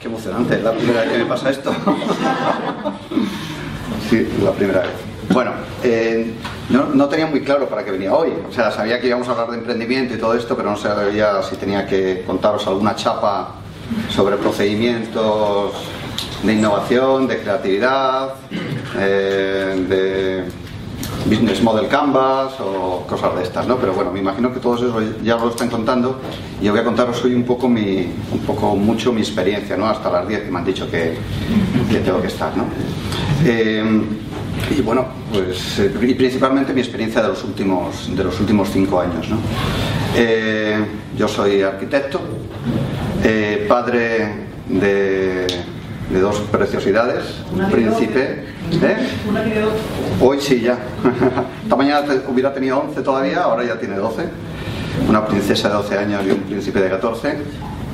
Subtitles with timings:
[0.00, 1.74] Qué emocionante, es la primera vez que me pasa esto.
[4.08, 4.90] sí, la primera vez.
[5.30, 5.50] Bueno,
[5.82, 6.34] eh,
[6.70, 8.32] no, tenía muy claro para qué venía hoy.
[8.48, 11.42] O sea, sabía que íbamos a hablar de emprendimiento y todo esto, pero no sabía
[11.42, 13.56] si tenía que contaros alguna chapa
[14.08, 15.72] sobre procedimientos
[16.44, 18.34] de innovación, de creatividad,
[18.98, 20.44] eh, de
[21.28, 23.76] business model canvas o cosas de estas, ¿no?
[23.76, 26.20] Pero bueno, me imagino que todos eso ya lo están contando
[26.60, 29.86] y yo voy a contaros hoy un poco mi, un poco mucho mi experiencia, ¿no?
[29.86, 31.16] Hasta las 10 que me han dicho que,
[31.90, 32.64] que tengo que estar, ¿no?
[33.44, 34.02] Eh,
[34.76, 39.00] y bueno, pues eh, y principalmente mi experiencia de los últimos, de los últimos cinco
[39.00, 39.38] años, ¿no?
[40.16, 40.78] Eh,
[41.16, 42.20] yo soy arquitecto,
[43.68, 45.46] padre de,
[46.10, 48.44] de dos preciosidades, un príncipe
[48.82, 48.96] ¿Eh?
[50.20, 50.78] Hoy sí, ya.
[51.62, 54.24] Esta mañana hubiera tenido 11 todavía, ahora ya tiene 12.
[55.08, 57.36] Una princesa de 12 años y un príncipe de 14.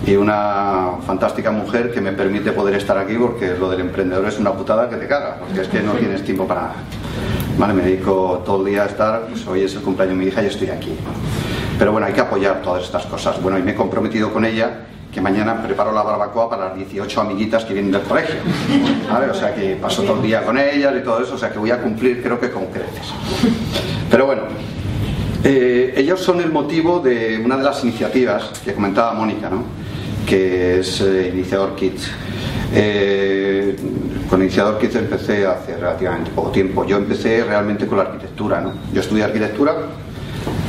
[0.07, 4.39] Y una fantástica mujer que me permite poder estar aquí porque lo del emprendedor es
[4.39, 6.75] una putada que te caga, porque es que no tienes tiempo para nada.
[7.57, 10.29] Vale, me dedico todo el día a estar, pues hoy es el cumpleaños de mi
[10.29, 10.95] hija y estoy aquí.
[11.79, 13.41] Pero bueno, hay que apoyar todas estas cosas.
[13.41, 14.81] Bueno, y me he comprometido con ella
[15.15, 18.35] que mañana preparo la barbacoa para las 18 amiguitas que vienen del colegio.
[19.31, 21.59] O sea que paso todo el día con ellas y todo eso, o sea que
[21.59, 23.13] voy a cumplir creo que con creces.
[24.11, 24.43] Pero bueno,
[25.45, 29.63] eh, ellos son el motivo de una de las iniciativas que comentaba Mónica, ¿no?
[30.27, 32.11] que es eh, Iniciador Kids.
[32.75, 33.77] Eh,
[34.29, 36.85] con Iniciador Kids empecé hace relativamente poco tiempo.
[36.85, 38.61] Yo empecé realmente con la arquitectura.
[38.61, 38.73] ¿no?
[38.93, 39.77] Yo estudié arquitectura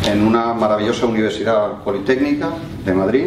[0.08, 2.50] en una maravillosa universidad politécnica
[2.86, 3.26] de Madrid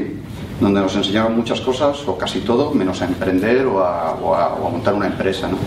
[0.61, 5.07] donde nos enseñaron muchas cosas, o casi todo, menos a emprender o a, montar una
[5.07, 5.49] empresa.
[5.49, 5.59] ¿no?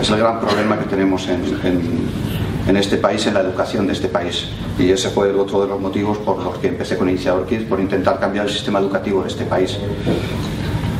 [0.00, 4.48] Es el gran problema que tenemos en, este país, en la educación de este país.
[4.78, 7.64] Y ese fue el otro de los motivos por los que empecé con Iniciador Kids,
[7.64, 9.78] por intentar cambiar el sistema educativo de este país.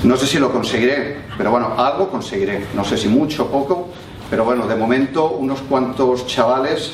[0.05, 2.67] No sé si lo conseguiré, pero bueno, algo conseguiré.
[2.75, 3.89] No sé si mucho o poco,
[4.29, 6.93] pero bueno, de momento unos cuantos chavales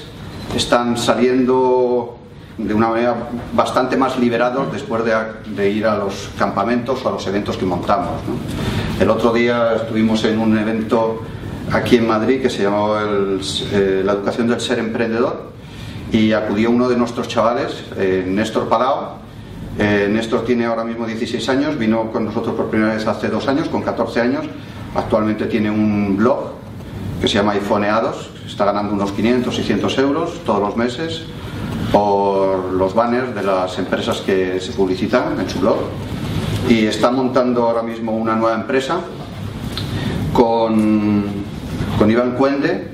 [0.54, 2.16] están saliendo
[2.58, 3.14] de una manera
[3.52, 8.20] bastante más liberados después de, ir a los campamentos o a los eventos que montamos.
[8.98, 11.22] El otro día estuvimos en un evento
[11.70, 15.50] aquí en Madrid que se llamaba eh, la educación del ser emprendedor
[16.10, 19.16] y acudió uno de nuestros chavales, eh, Néstor Palau.
[19.78, 23.46] Eh, Néstor tiene ahora mismo 16 años, vino con nosotros por primera vez hace dos
[23.48, 24.46] años, con 14 años.
[24.94, 26.52] Actualmente tiene un blog
[27.20, 31.26] que se llama iPhoneados, está ganando unos 500, 600 euros todos los meses
[31.96, 35.78] por los banners de las empresas que se publicitan en su blog
[36.68, 39.00] y está montando ahora mismo una nueva empresa
[40.34, 41.24] con,
[41.98, 42.88] con Iván Cuende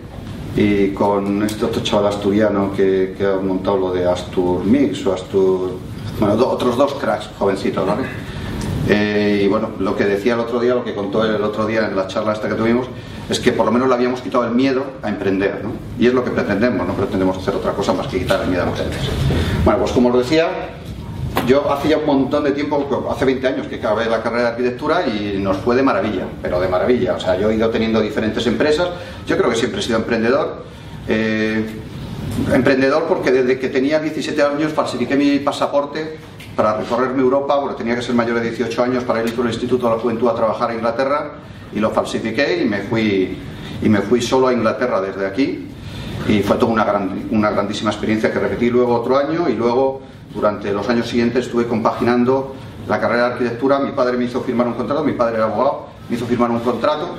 [0.55, 5.73] y con este otro chaval asturiano que, ha montado lo de Astur Mix o Astur
[6.21, 8.05] bueno, otros dos cracks jovencitos ¿vale?
[8.89, 11.89] Eh, y bueno, lo que decía el otro día, lo que contó el otro día
[11.89, 12.87] en la charla esta que tuvimos,
[13.29, 15.73] es que por lo menos le habíamos quitado el miedo a emprender, ¿no?
[15.99, 18.65] Y es lo que pretendemos, no pretendemos hacer otra cosa más que quitar el miedo
[18.65, 18.99] a emprender.
[19.65, 20.49] Bueno, pues como os decía,
[21.47, 24.49] yo hace ya un montón de tiempo, hace 20 años que acabé la carrera de
[24.51, 27.15] arquitectura y nos fue de maravilla, pero de maravilla.
[27.15, 28.89] O sea, yo he ido teniendo diferentes empresas,
[29.27, 30.65] yo creo que siempre he sido emprendedor.
[31.09, 31.65] Eh,
[32.53, 36.19] emprendedor porque desde que tenía 17 años falsifiqué mi pasaporte
[36.55, 39.53] para recorrerme Europa, porque tenía que ser mayor de 18 años para ir con el
[39.53, 41.33] Instituto de la Juventud a trabajar a Inglaterra,
[41.75, 43.39] y lo falsifiqué y me fui,
[43.83, 45.69] y me fui solo a Inglaterra desde aquí,
[46.29, 50.03] y fue toda una, gran, una grandísima experiencia que repetí luego otro año, y luego
[50.35, 52.55] durante los años siguientes estuve compaginando
[52.89, 55.87] la carrera de arquitectura, mi padre me hizo firmar un contrato, mi padre era abogado,
[56.09, 57.15] me hizo firmar un contrato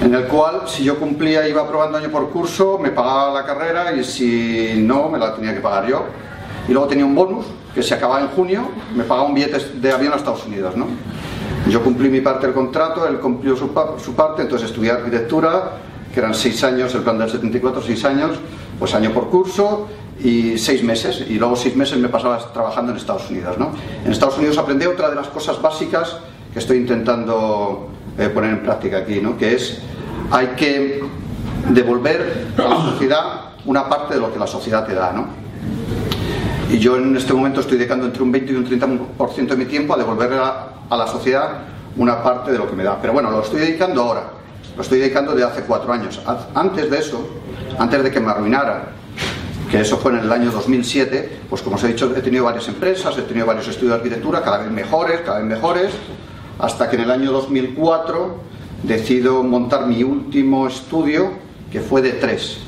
[0.00, 3.92] en el cual si yo cumplía iba aprobando año por curso, me pagaba la carrera
[3.94, 6.04] y si no, me la tenía que pagar yo.
[6.68, 9.92] Y luego tenía un bonus que se acababa en junio, me pagaba un billete de
[9.92, 10.86] avión a Estados Unidos, ¿no?
[11.70, 15.78] Yo cumplí mi parte del contrato, él cumplió su, parte, entonces estudié arquitectura,
[16.12, 18.32] que eran seis años, el plan del 74, seis años,
[18.76, 19.86] pues año por curso
[20.18, 23.70] y seis meses, y luego seis meses me pasaba trabajando en Estados Unidos, ¿no?
[24.04, 26.16] En Estados Unidos aprendí otra de las cosas básicas
[26.52, 29.38] que estoy intentando eh, poner en práctica aquí, ¿no?
[29.38, 29.78] Que es,
[30.32, 31.04] hay que
[31.68, 33.22] devolver a la sociedad
[33.64, 35.28] una parte de lo que la sociedad te da, ¿no?
[36.70, 39.64] Y yo en este momento estoy dedicando entre un 20 y un 30% de mi
[39.64, 41.62] tiempo a devolverle a, la sociedad
[41.96, 42.96] una parte de lo que me da.
[43.00, 44.30] Pero bueno, lo estoy dedicando ahora.
[44.76, 46.20] Lo estoy dedicando de hace cuatro años.
[46.54, 47.28] Antes de eso,
[47.76, 48.90] antes de que me arruinara,
[49.68, 52.68] que eso fue en el año 2007, pues como os he dicho, he tenido varias
[52.68, 55.90] empresas, he tenido varios estudios de arquitectura, cada vez mejores, cada vez mejores,
[56.60, 58.36] hasta que en el año 2004
[58.84, 61.32] decido montar mi último estudio,
[61.72, 62.60] que fue de tres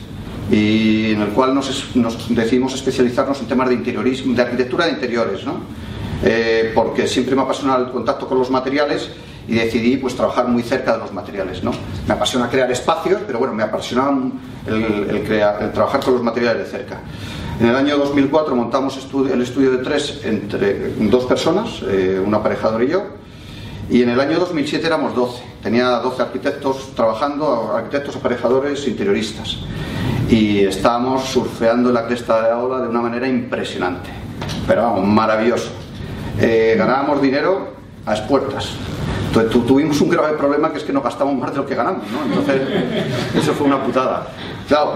[0.52, 1.88] y en el cual nos,
[2.28, 5.60] decidimos especializarnos en temas de interiorismo, de arquitectura de interiores, ¿no?
[6.22, 9.08] eh, porque siempre me apasiona el contacto con los materiales
[9.48, 11.64] y decidí pues trabajar muy cerca de los materiales.
[11.64, 11.72] ¿no?
[12.06, 14.12] Me apasiona crear espacios, pero bueno, me apasiona
[14.66, 17.00] el, crear, el trabajar con los materiales de cerca.
[17.58, 22.82] En el año 2004 montamos el estudio de tres entre dos personas, eh, un aparejador
[22.82, 23.04] y yo,
[23.90, 25.42] y en el año 2007 éramos 12.
[25.62, 29.58] Tenía 12 arquitectos trabajando, arquitectos, aparejadores, interioristas.
[30.28, 34.10] Y estábamos surfeando la cresta de la ola de una manera impresionante,
[34.66, 35.70] pero vamos, maravilloso.
[36.40, 37.74] Eh, ganábamos dinero
[38.06, 38.70] a expuertas.
[39.26, 42.04] Entonces, tuvimos un grave problema que es que no gastamos más de lo que ganamos,
[42.10, 42.22] ¿no?
[42.24, 42.62] Entonces,
[43.34, 44.26] eso fue una putada.
[44.68, 44.94] Claro,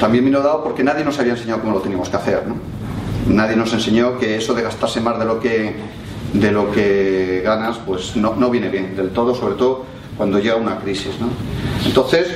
[0.00, 2.56] también vino dado porque nadie nos había enseñado cómo lo teníamos que hacer, ¿no?
[3.28, 5.76] Nadie nos enseñó que eso de gastarse más de lo que,
[6.32, 9.84] de lo que ganas, pues no, no viene bien del todo, sobre todo
[10.16, 11.28] cuando llega una crisis, ¿no?
[11.84, 12.28] Entonces,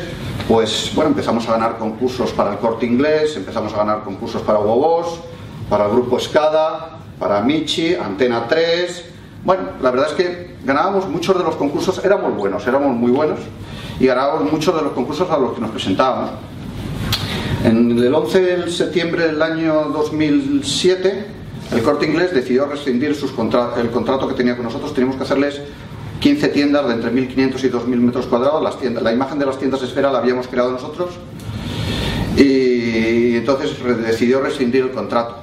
[0.48, 4.58] pues bueno, empezamos a ganar concursos para el corte inglés, empezamos a ganar concursos para
[4.58, 5.20] Bobos,
[5.68, 9.04] para el grupo Escada, para Michi, Antena 3.
[9.44, 13.38] Bueno, la verdad es que ganábamos muchos de los concursos, éramos buenos, éramos muy buenos,
[13.98, 16.30] y ganábamos muchos de los concursos a los que nos presentábamos.
[17.64, 21.26] En el 11 de septiembre del año 2007,
[21.72, 24.92] el corte inglés decidió rescindir sus el contrato que tenía con nosotros.
[24.92, 25.60] Teníamos que hacerles
[26.20, 28.62] 15 tiendas de entre 1.500 y 2.000 metros cuadrados.
[28.62, 31.10] Las tiendas, la imagen de las tiendas esfera la habíamos creado nosotros.
[32.36, 35.36] Y entonces decidió rescindir el contrato,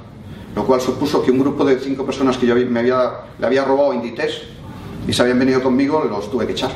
[0.54, 3.64] lo cual supuso que un grupo de cinco personas que yo me había, le había
[3.64, 4.42] robado Inditex
[5.06, 6.70] y se habían venido conmigo, los tuve que echar.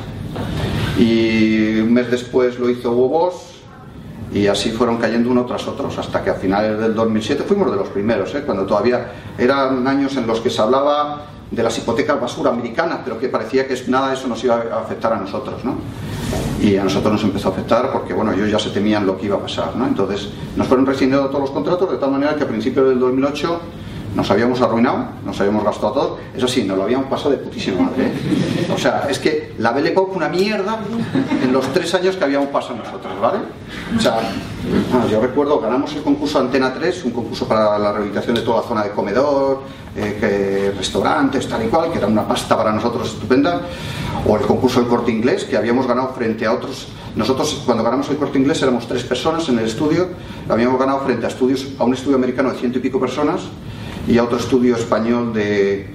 [0.97, 3.52] Y un mes después lo hizo Hugo
[4.33, 7.77] y así fueron cayendo uno tras otro hasta que a finales del 2007 fuimos de
[7.77, 8.43] los primeros, ¿eh?
[8.45, 13.19] cuando todavía eran años en los que se hablaba de las hipotecas basura americanas, pero
[13.19, 15.75] que parecía que nada de eso nos iba a afectar a nosotros, ¿no?
[16.59, 19.27] Y a nosotros nos empezó a afectar porque, bueno, ellos ya se temían lo que
[19.27, 19.85] iba a pasar, ¿no?
[19.85, 23.59] Entonces nos fueron rescindiendo todos los contratos de tal manera que a principios del 2008
[24.15, 26.17] nos habíamos arruinado, nos habíamos gastado todo.
[26.35, 28.07] Eso sí, nos lo habíamos pasado de putísima madre.
[28.07, 28.71] ¿eh?
[28.73, 30.79] O sea, es que la Belle Époque una mierda
[31.41, 33.39] en los tres años que habíamos pasado nosotros, ¿vale?
[33.97, 34.19] O sea,
[35.09, 38.67] yo recuerdo, ganamos el concurso Antena 3, un concurso para la rehabilitación de toda la
[38.67, 39.61] zona de comedor,
[39.95, 43.61] eh, restaurantes, tal y cual, que era una pasta para nosotros estupenda.
[44.27, 46.87] O el concurso del corte inglés, que habíamos ganado frente a otros.
[47.15, 50.07] Nosotros, cuando ganamos el corte inglés, éramos tres personas en el estudio,
[50.49, 53.41] habíamos ganado frente a, estudios, a un estudio americano de ciento y pico personas
[54.07, 55.87] y a otro estudio español de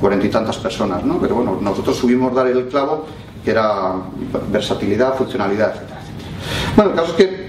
[0.00, 1.18] cuarenta y tantas personas, ¿no?
[1.18, 3.06] Pero bueno, nosotros subimos dar el clavo
[3.44, 3.94] que era
[4.50, 5.96] versatilidad, funcionalidad, etc.
[6.76, 7.46] Bueno, el caso es que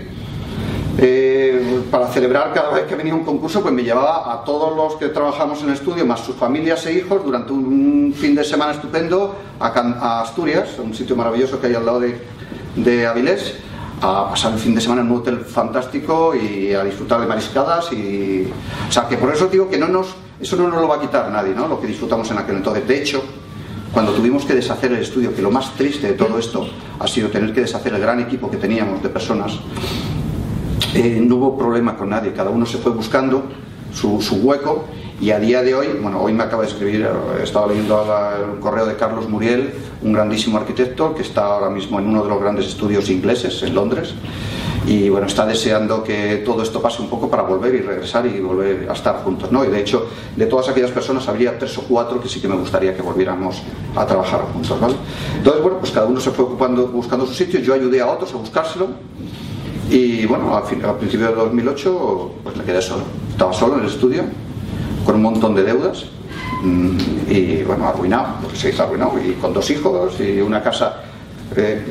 [0.99, 4.95] eh, para celebrar cada vez que venía un concurso, pues me llevaba a todos los
[4.95, 8.71] que trabajamos en el estudio, más sus familias e hijos, durante un fin de semana
[8.71, 12.19] estupendo a, a Asturias, un sitio maravilloso que hay al lado de,
[12.75, 13.55] de Avilés,
[14.01, 17.91] a pasar el fin de semana en un hotel fantástico y a disfrutar de mariscadas
[17.93, 18.47] y
[18.87, 21.01] o sea que por eso digo que no nos eso no nos lo va a
[21.01, 22.87] quitar nadie no lo que disfrutamos en aquel entonces.
[22.87, 23.23] De hecho
[23.91, 27.29] cuando tuvimos que deshacer el estudio que lo más triste de todo esto ha sido
[27.29, 29.53] tener que deshacer el gran equipo que teníamos de personas
[30.93, 32.33] eh, no hubo problema con nadie.
[32.33, 33.43] Cada uno se fue buscando
[33.93, 34.85] su, su hueco
[35.19, 37.07] y a día de hoy, bueno, hoy me acaba de escribir,
[37.39, 38.05] he estado leyendo
[38.53, 39.73] el correo de Carlos Muriel,
[40.03, 43.73] un grandísimo arquitecto que está ahora mismo en uno de los grandes estudios ingleses en
[43.73, 44.13] Londres.
[44.85, 48.39] Y bueno, está deseando que todo esto pase un poco para volver y regresar y
[48.39, 49.65] volver a estar juntos, ¿no?
[49.65, 50.05] Y de hecho,
[50.35, 53.63] de todas aquellas personas habría tres o cuatro que sí que me gustaría que volviéramos
[53.95, 54.95] a trabajar juntos, ¿vale?
[55.35, 58.33] Entonces, bueno, pues cada uno se fue ocupando, buscando su sitio, yo ayudé a otros
[58.33, 58.89] a buscárselo.
[59.89, 63.01] Y bueno, al, fin, al principio de 2008 pues me quedé solo,
[63.31, 64.23] estaba solo en el estudio
[65.07, 66.03] con un montón de deudas
[66.63, 66.97] mm,
[67.29, 71.01] y bueno, arruinado, porque se hizo arruinado, y con dos hijos y una casa
[71.55, 71.81] eh,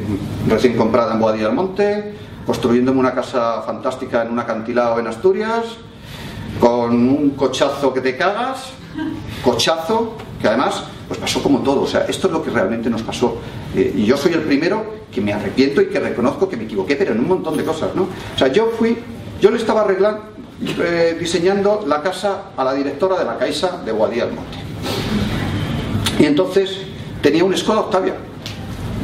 [0.46, 5.64] recién comprada en Boadilla del Monte, construyéndome una casa fantástica en un acantilado en Asturias,
[6.61, 8.73] con un cochazo que te cagas,
[9.42, 13.00] cochazo, que además pues pasó como todo, o sea, esto es lo que realmente nos
[13.00, 13.38] pasó.
[13.75, 16.96] Eh, y yo soy el primero que me arrepiento y que reconozco que me equivoqué,
[16.96, 18.02] pero en un montón de cosas, ¿no?
[18.02, 18.99] O sea, yo fui,
[19.40, 23.92] yo le estaba arreglando, eh, diseñando la casa a la directora de la Caixa de
[23.92, 24.58] Guadía del Monte.
[26.18, 26.78] Y entonces
[27.20, 28.14] tenía un Skoda Octavia.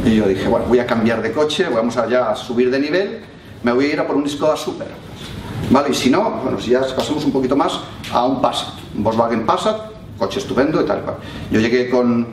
[0.04, 3.21] Y yo dije, bueno, voy a cambiar de coche, vamos allá a subir de nivel,
[3.62, 4.88] me voy a ir a por un Skoda Super.
[5.71, 5.90] ¿Vale?
[5.90, 7.80] Y si no, bueno, si ya pasamos un poquito más,
[8.12, 9.76] a un Passat, un Volkswagen Passat,
[10.18, 11.02] coche estupendo y tal.
[11.50, 12.26] Yo llegué con,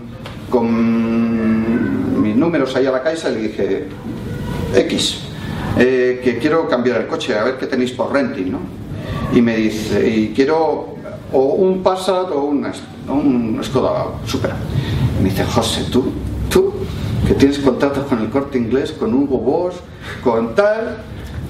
[0.49, 3.87] con mis números ahí a la Caixa y le dije,
[4.75, 5.19] X,
[5.77, 8.78] eh, que quiero cambiar el coche, a ver qué tenéis por renting, ¿no?
[9.33, 10.95] Y me dice, y quiero
[11.31, 12.65] o un Passat o un,
[13.07, 14.53] un Skoda Super.
[15.19, 16.11] Y me dice, José, tú,
[16.49, 16.73] tú,
[17.27, 19.75] que tienes contratos con el corte inglés, con Hugo Boss,
[20.23, 20.97] con tal,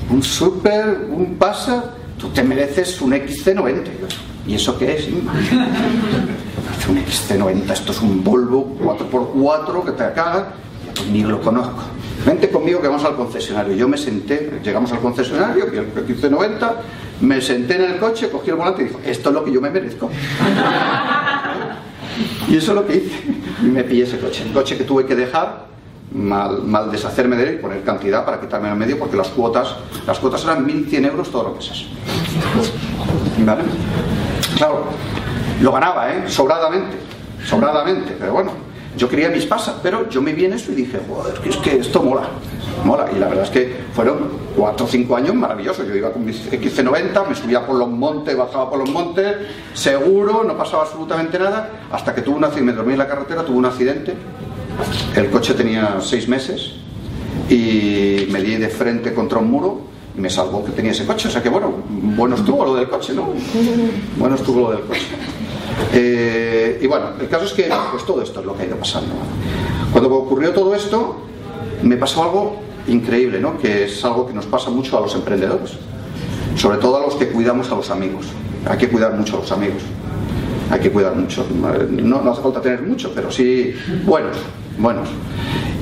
[0.09, 1.86] un Super, un Passat,
[2.17, 3.83] tú te mereces un XC90.
[4.48, 5.07] ¿Y eso qué es?
[6.89, 10.53] un XC90, esto es un Volvo 4x4 que te caga,
[11.11, 11.83] ni lo conozco.
[12.25, 13.75] Vente conmigo que vamos al concesionario.
[13.75, 16.71] Yo me senté, llegamos al concesionario, el XC90,
[17.21, 19.61] me senté en el coche, cogí el volante y dije, esto es lo que yo
[19.61, 20.09] me merezco.
[22.47, 23.23] y eso es lo que hice.
[23.61, 24.43] Y me pillé ese coche.
[24.43, 25.67] El coche que tuve que dejar,
[26.13, 29.75] mal, mal deshacerme de él y poner cantidad para quitarme el medio porque las cuotas,
[30.05, 31.85] las cuotas eran 1.100 euros todos los meses.
[33.45, 33.63] ¿Vale?
[34.57, 34.85] Claro,
[35.61, 36.23] lo ganaba, ¿eh?
[36.27, 36.97] Sobradamente,
[37.45, 38.51] sobradamente, pero bueno,
[38.98, 41.77] yo quería mis pasas, pero yo me vi en eso y dije, joder, es que
[41.77, 42.29] esto mola,
[42.84, 43.08] mola.
[43.15, 45.88] Y la verdad es que fueron cuatro o cinco años maravillosos.
[45.88, 49.36] Yo iba con mi XC90, me subía por los montes, bajaba por los montes,
[49.74, 53.43] seguro, no pasaba absolutamente nada, hasta que tuve un accidente, me dormí en la carretera,
[53.43, 54.15] tuve un accidente,
[55.15, 56.74] el coche tenía seis meses
[57.50, 59.81] y me di de frente contra un muro
[60.17, 61.27] y me salvó que tenía ese coche.
[61.27, 63.29] O sea que bueno, bueno estuvo lo del coche, ¿no?
[64.17, 65.08] Bueno estuvo lo del coche.
[65.93, 68.77] Eh, y bueno, el caso es que pues todo esto es lo que ha ido
[68.77, 69.13] pasando.
[69.91, 71.17] Cuando ocurrió todo esto,
[71.81, 72.57] me pasó algo
[72.88, 73.57] increíble, ¿no?
[73.57, 75.71] Que es algo que nos pasa mucho a los emprendedores,
[76.55, 78.27] sobre todo a los que cuidamos a los amigos.
[78.67, 79.81] Hay que cuidar mucho a los amigos.
[80.71, 81.45] Hay que cuidar mucho.
[81.89, 83.74] No, no hace falta tener mucho, pero sí
[84.05, 84.38] buenos,
[84.77, 85.09] buenos.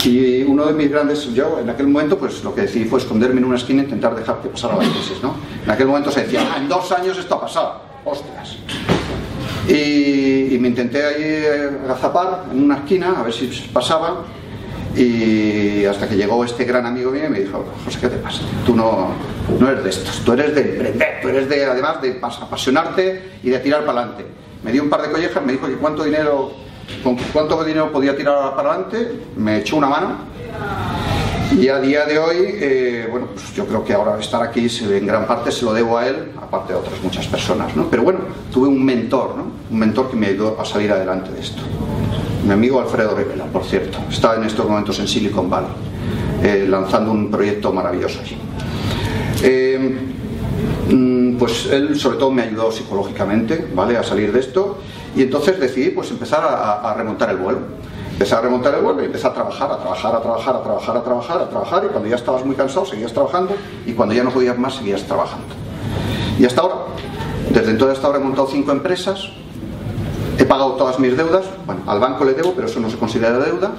[0.05, 3.39] Y uno de mis grandes, yo en aquel momento, pues lo que decidí fue esconderme
[3.39, 5.35] en una esquina e intentar dejar que pasara la crisis, ¿no?
[5.65, 8.57] En aquel momento se decía, ah, en dos años esto ha pasado, hostias.
[9.67, 14.23] Y, me intenté ahí agazapar en una esquina a ver si pasaba
[14.95, 18.41] y hasta que llegó este gran amigo mío y me dijo, José, ¿qué te pasa?
[18.65, 19.09] Tú no,
[19.59, 23.49] no eres de estos, tú eres de emprender, tú eres de, además, de apasionarte y
[23.49, 24.25] de tirar para adelante.
[24.63, 26.53] Me dio un par de collejas, me dijo que cuánto dinero,
[27.03, 30.17] con cuánto dinero podía tirar para adelante, me echó una mano
[31.51, 35.07] y a día de hoy, eh, bueno, pues yo creo que ahora estar aquí en
[35.07, 37.89] gran parte se lo debo a él, aparte de otras muchas personas, ¿no?
[37.89, 38.19] Pero bueno,
[38.51, 39.45] tuve un mentor, ¿no?
[39.69, 41.61] Un mentor que me ayudó a salir adelante de esto.
[42.45, 45.69] Mi amigo Alfredo Rivera, por cierto, está en estos momentos en Silicon Valley,
[46.43, 48.37] eh, lanzando un proyecto maravilloso allí.
[49.43, 49.97] Eh,
[50.89, 53.97] mm, pues él sobre todo me ayudó psicológicamente, ¿vale?
[53.97, 54.79] A salir de esto
[55.15, 57.59] y entonces decidí pues empezar a remontar el vuelo
[58.17, 60.97] Empecé a remontar el vuelo y empecé a trabajar, a trabajar, a trabajar, a trabajar,
[60.97, 63.55] a trabajar, a trabajar y cuando ya estabas muy cansado seguías trabajando
[63.85, 65.45] y cuando ya no podías más seguías trabajando.
[66.39, 66.75] Y hasta ahora,
[67.51, 69.29] desde entonces hasta ahora he montado cinco empresas,
[70.47, 73.73] pagado todas mis deudas, bueno, al banco le debo, pero eso no se considera deuda,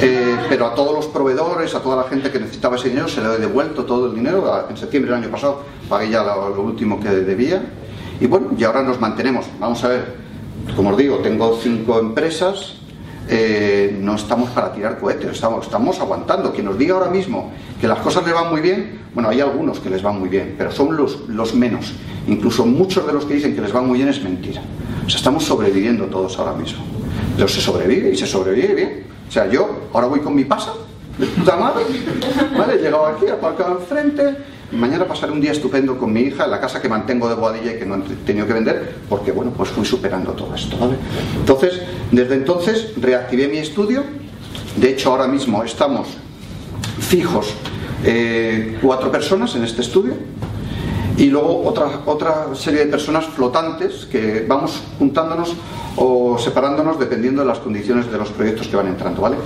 [0.00, 3.20] eh, pero a todos los proveedores, a toda la gente que necesitaba ese dinero, se
[3.20, 4.66] le he devuelto todo el dinero.
[4.68, 7.62] En septiembre del año pasado pagué ya lo, lo último que debía.
[8.20, 9.46] Y bueno, y ahora nos mantenemos.
[9.60, 10.14] Vamos a ver,
[10.74, 12.74] como os digo, tengo cinco empresas,
[13.28, 16.52] eh, no estamos para tirar cohetes, estamos, estamos aguantando.
[16.52, 19.80] Quien nos diga ahora mismo que las cosas le van muy bien, bueno, hay algunos
[19.80, 21.92] que les van muy bien, pero son los, los menos.
[22.26, 24.62] Incluso muchos de los que dicen que les van muy bien es mentira.
[25.04, 26.82] O sea, estamos sobreviviendo todos ahora mismo.
[27.36, 29.04] Pero se sobrevive y se sobrevive bien.
[29.28, 30.72] O sea, yo ahora voy con mi pasa,
[31.18, 31.84] de puta madre,
[32.56, 32.74] ¿vale?
[32.74, 34.36] He llegado aquí, aparcado enfrente,
[34.70, 37.72] Mañana pasaré un día estupendo con mi hija en la casa que mantengo de Boadilla
[37.72, 40.96] y que no he tenido que vender porque, bueno, pues fui superando todo esto, ¿vale?
[41.38, 41.80] Entonces,
[42.12, 44.04] desde entonces reactivé mi estudio.
[44.76, 46.08] De hecho, ahora mismo estamos
[47.00, 47.54] fijos
[48.04, 50.12] eh, cuatro personas en este estudio
[51.16, 55.54] y luego otra, otra serie de personas flotantes que vamos juntándonos
[55.96, 59.36] o separándonos dependiendo de las condiciones de los proyectos que van entrando, ¿vale?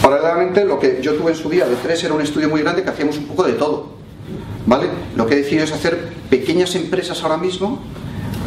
[0.00, 2.82] Paralelamente, lo que yo tuve en su día de tres era un estudio muy grande
[2.82, 4.03] que hacíamos un poco de todo
[4.66, 4.88] ¿Vale?
[5.16, 7.80] Lo que he decidido es hacer pequeñas empresas ahora mismo,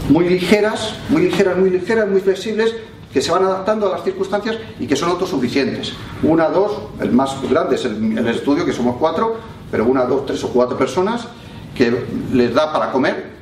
[0.10, 2.74] muy ligeras, muy ligeras, muy ligeras, muy flexibles,
[3.14, 5.94] que se van adaptando a las circunstancias y que son autosuficientes.
[6.24, 6.72] Una, dos,
[7.02, 9.38] el más grande es el, el estudio, que somos cuatro,
[9.72, 11.28] pero una, dos, tres o cuatro personas
[11.76, 13.38] que les da para comer,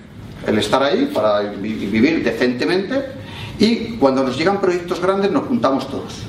[0.46, 3.06] el estar ahí, para vivir decentemente,
[3.58, 6.24] y cuando nos llegan proyectos grandes nos juntamos todos.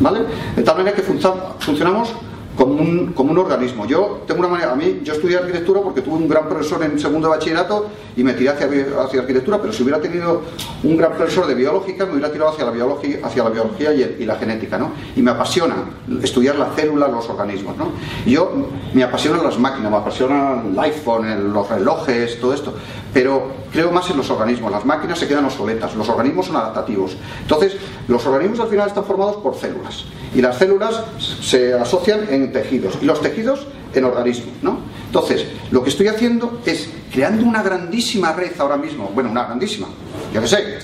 [0.00, 0.20] ¿Vale?
[0.56, 2.14] De tal manera que funcionamos
[2.56, 3.86] como un, como un organismo.
[3.86, 6.98] Yo tengo una manera, a mí, yo estudié arquitectura porque tuve un gran profesor en
[6.98, 8.66] segundo bachillerato y me tiré hacia,
[9.02, 10.42] hacia arquitectura, pero si hubiera tenido
[10.82, 14.24] un gran profesor de biológica, me hubiera tirado hacia la biología, hacia la biología y,
[14.24, 14.92] la genética, ¿no?
[15.16, 15.74] Y me apasiona
[16.22, 17.92] estudiar la célula, los organismos, ¿no?
[18.26, 18.52] yo
[18.94, 22.74] me apasionan las máquinas, me apasiona el iPhone, los relojes, todo esto,
[23.12, 24.70] pero creo más en los organismos.
[24.70, 27.16] Las máquinas se quedan obsoletas, los organismos son adaptativos.
[27.42, 27.76] Entonces,
[28.08, 30.04] los organismos al final están formados por células
[30.34, 34.78] y las células se asocian en tejidos y los tejidos en organismos, ¿no?
[35.06, 39.88] Entonces, lo que estoy haciendo es creando una grandísima red ahora mismo, bueno, una grandísima,
[40.32, 40.78] yo qué sé,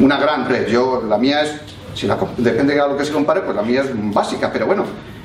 [0.00, 0.68] una gran red.
[0.68, 1.54] Yo, la mía es,
[1.94, 4.84] si la, depende de lo que se compare, pues la mía es básica, pero bueno,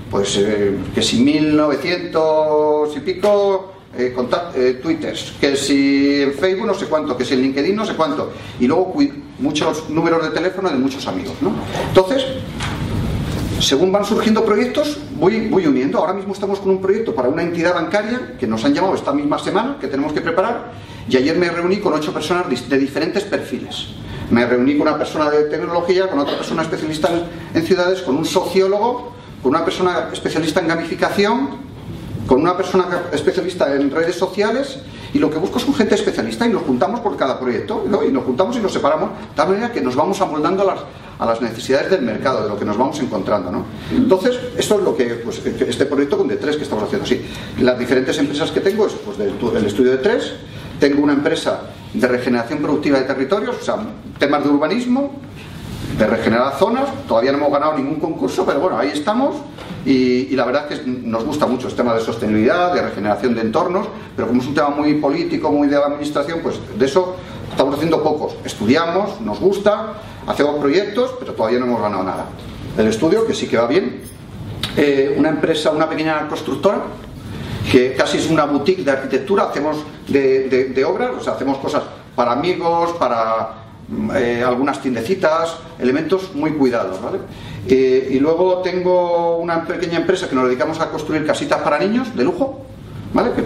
[0.09, 4.13] pues eh, que si 1900 y pico eh,
[4.55, 7.93] eh, twitters, que si en Facebook no sé cuánto, que si en LinkedIn no sé
[7.95, 8.93] cuánto, y luego
[9.39, 11.35] muchos números de teléfono de muchos amigos.
[11.41, 11.53] ¿no?
[11.87, 12.25] Entonces,
[13.59, 15.99] según van surgiendo proyectos, voy, voy uniendo.
[15.99, 19.13] Ahora mismo estamos con un proyecto para una entidad bancaria que nos han llamado esta
[19.13, 20.71] misma semana, que tenemos que preparar,
[21.07, 23.87] y ayer me reuní con ocho personas de diferentes perfiles.
[24.29, 27.09] Me reuní con una persona de tecnología, con otra persona especialista
[27.53, 31.74] en ciudades, con un sociólogo, con una persona especialista en gamificación,
[32.27, 34.79] con una persona especialista en redes sociales
[35.13, 38.11] y lo que busco es un gente especialista y nos juntamos por cada proyecto y
[38.11, 40.79] nos juntamos y nos separamos de tal manera que nos vamos amoldando a las,
[41.19, 43.51] a las necesidades del mercado, de lo que nos vamos encontrando.
[43.51, 43.65] ¿no?
[43.91, 47.05] Entonces, esto es lo que, pues, este proyecto con D3 que estamos haciendo.
[47.05, 47.21] Sí,
[47.61, 50.33] las diferentes empresas que tengo es pues, del, estudio de 3,
[50.79, 51.61] tengo una empresa
[51.93, 53.77] de regeneración productiva de territorios, o sea,
[54.19, 55.13] temas de urbanismo,
[55.97, 59.35] de regenerar zonas, todavía no hemos ganado ningún concurso, pero bueno, ahí estamos
[59.85, 63.41] y, la verdad es que nos gusta mucho el tema de sostenibilidad, de regeneración de
[63.41, 67.15] entornos, pero como es un tema muy político, muy de la administración, pues de eso
[67.51, 68.35] estamos haciendo pocos.
[68.43, 69.93] Estudiamos, nos gusta,
[70.25, 72.25] hacemos proyectos, pero todavía no hemos ganado nada.
[72.77, 74.01] El estudio, que sí que va bien,
[74.75, 76.79] eh, una empresa, una pequeña constructora,
[77.71, 79.77] que casi es una boutique de arquitectura, hacemos
[80.07, 81.83] de, de obras, o sea, hacemos cosas
[82.15, 83.64] para amigos, para
[84.15, 87.01] eh, algunas tiendecitas, elementos muy cuidados.
[87.01, 87.19] ¿vale?
[87.67, 92.15] Eh, y luego tengo una pequeña empresa que nos dedicamos a construir casitas para niños
[92.15, 92.61] de lujo.
[93.13, 93.31] ¿Vale?
[93.31, 93.43] Que,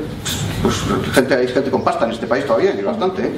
[0.63, 0.81] pues,
[1.13, 3.21] gente, hay gente con pasta en este país todavía, y bastante.
[3.21, 3.31] ¿eh?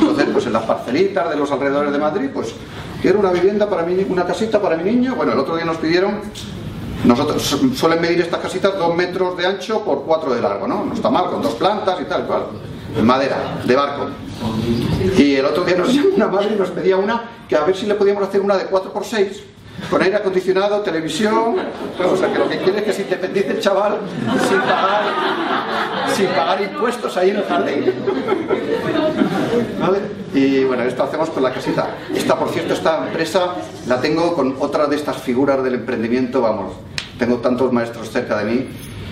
[0.00, 2.52] Entonces, pues en las parcelitas de los alrededores de Madrid, pues
[3.00, 5.14] quiero una vivienda para mi, una casita para mi niño.
[5.14, 6.20] Bueno, el otro día nos pidieron
[7.04, 10.84] nosotros suelen medir estas casitas dos metros de ancho por cuatro de largo, ¿no?
[10.84, 12.46] No está mal, con dos plantas y tal, cual.
[13.02, 14.08] Madera, de barco.
[15.16, 17.86] Y el otro día nos llamó una madre nos pedía una que a ver si
[17.86, 19.42] le podíamos hacer una de 4x6
[19.90, 21.56] con aire acondicionado, televisión,
[21.98, 23.98] o sea que lo que quiere es que se independice el chaval
[24.48, 25.02] sin pagar,
[26.14, 27.92] sin pagar impuestos ahí en el jardín.
[29.80, 29.98] ¿Vale?
[30.34, 31.94] Y bueno, esto hacemos con la casita.
[32.14, 33.54] Esta, por cierto, esta empresa
[33.86, 36.72] la tengo con otra de estas figuras del emprendimiento, vamos,
[37.18, 38.66] tengo tantos maestros cerca de mí,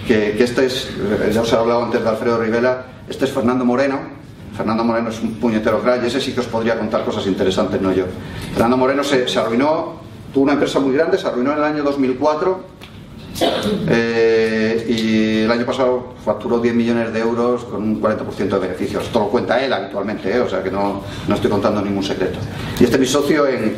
[0.06, 0.88] que, que este es,
[1.32, 4.16] ya os he hablado antes de Alfredo Rivela, este es Fernando Moreno,
[4.56, 7.80] Fernando Moreno es un puñetero crack y ese sí que os podría contar cosas interesantes,
[7.80, 8.04] no yo.
[8.52, 10.00] Fernando Moreno se, arruinó,
[10.32, 12.60] tuvo una empresa muy grande, se arruinó en el año 2004
[13.88, 19.04] eh, y el año pasado facturó 10 millones de euros con un 40% de beneficios.
[19.04, 22.38] Esto lo cuenta él habitualmente, eh, o sea que no, no, estoy contando ningún secreto.
[22.80, 23.74] Y este es mi socio en,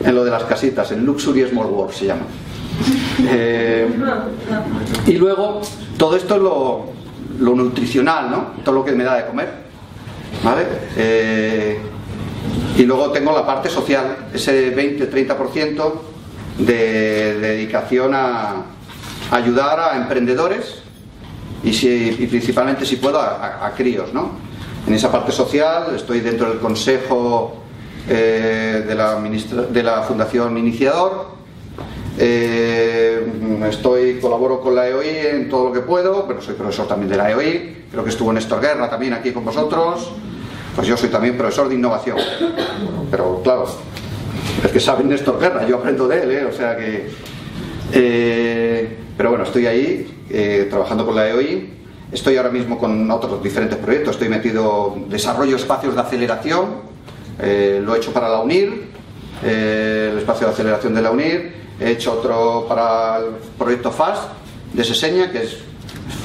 [0.00, 2.22] en lo de las casitas, en Luxury Small World se llama.
[3.26, 3.88] Eh,
[5.06, 5.60] y luego,
[5.96, 6.94] todo esto es lo,
[7.38, 8.46] lo nutricional, ¿no?
[8.64, 9.64] Todo lo que me da de comer.
[10.42, 10.66] ¿Vale?
[10.96, 11.78] Eh,
[12.76, 15.92] y luego tengo la parte social, ese 20-30%
[16.58, 18.64] de, dedicación a,
[19.30, 20.82] ayudar a emprendedores
[21.62, 24.12] y, principalmente, si puedo, a, críos.
[24.12, 24.32] ¿no?
[24.86, 27.62] En esa parte social estoy dentro del consejo
[28.08, 31.33] eh, de la Fundación Iniciador.
[32.18, 33.26] Eh,
[33.68, 37.16] estoy, colaboro con la EOI en todo lo que puedo, pero soy profesor también de
[37.16, 37.84] la EOI.
[37.90, 40.10] Creo que estuvo Néstor Guerra también aquí con vosotros.
[40.74, 42.18] Pues yo soy también profesor de innovación.
[43.10, 43.66] Pero claro,
[44.64, 46.44] es que saben Néstor Guerra, yo aprendo de él, ¿eh?
[46.44, 47.08] o sea que.
[47.92, 51.72] Eh, pero bueno, estoy ahí eh, trabajando con la EOI.
[52.10, 54.14] Estoy ahora mismo con otros diferentes proyectos.
[54.14, 56.66] Estoy metido desarrollo espacios de aceleración.
[57.38, 58.84] lo he hecho para la UNIR,
[59.42, 61.63] el espacio de aceleración de la UNIR.
[61.80, 63.24] He hecho otro para el
[63.58, 64.22] proyecto FAST
[64.72, 65.56] de Seseña, que es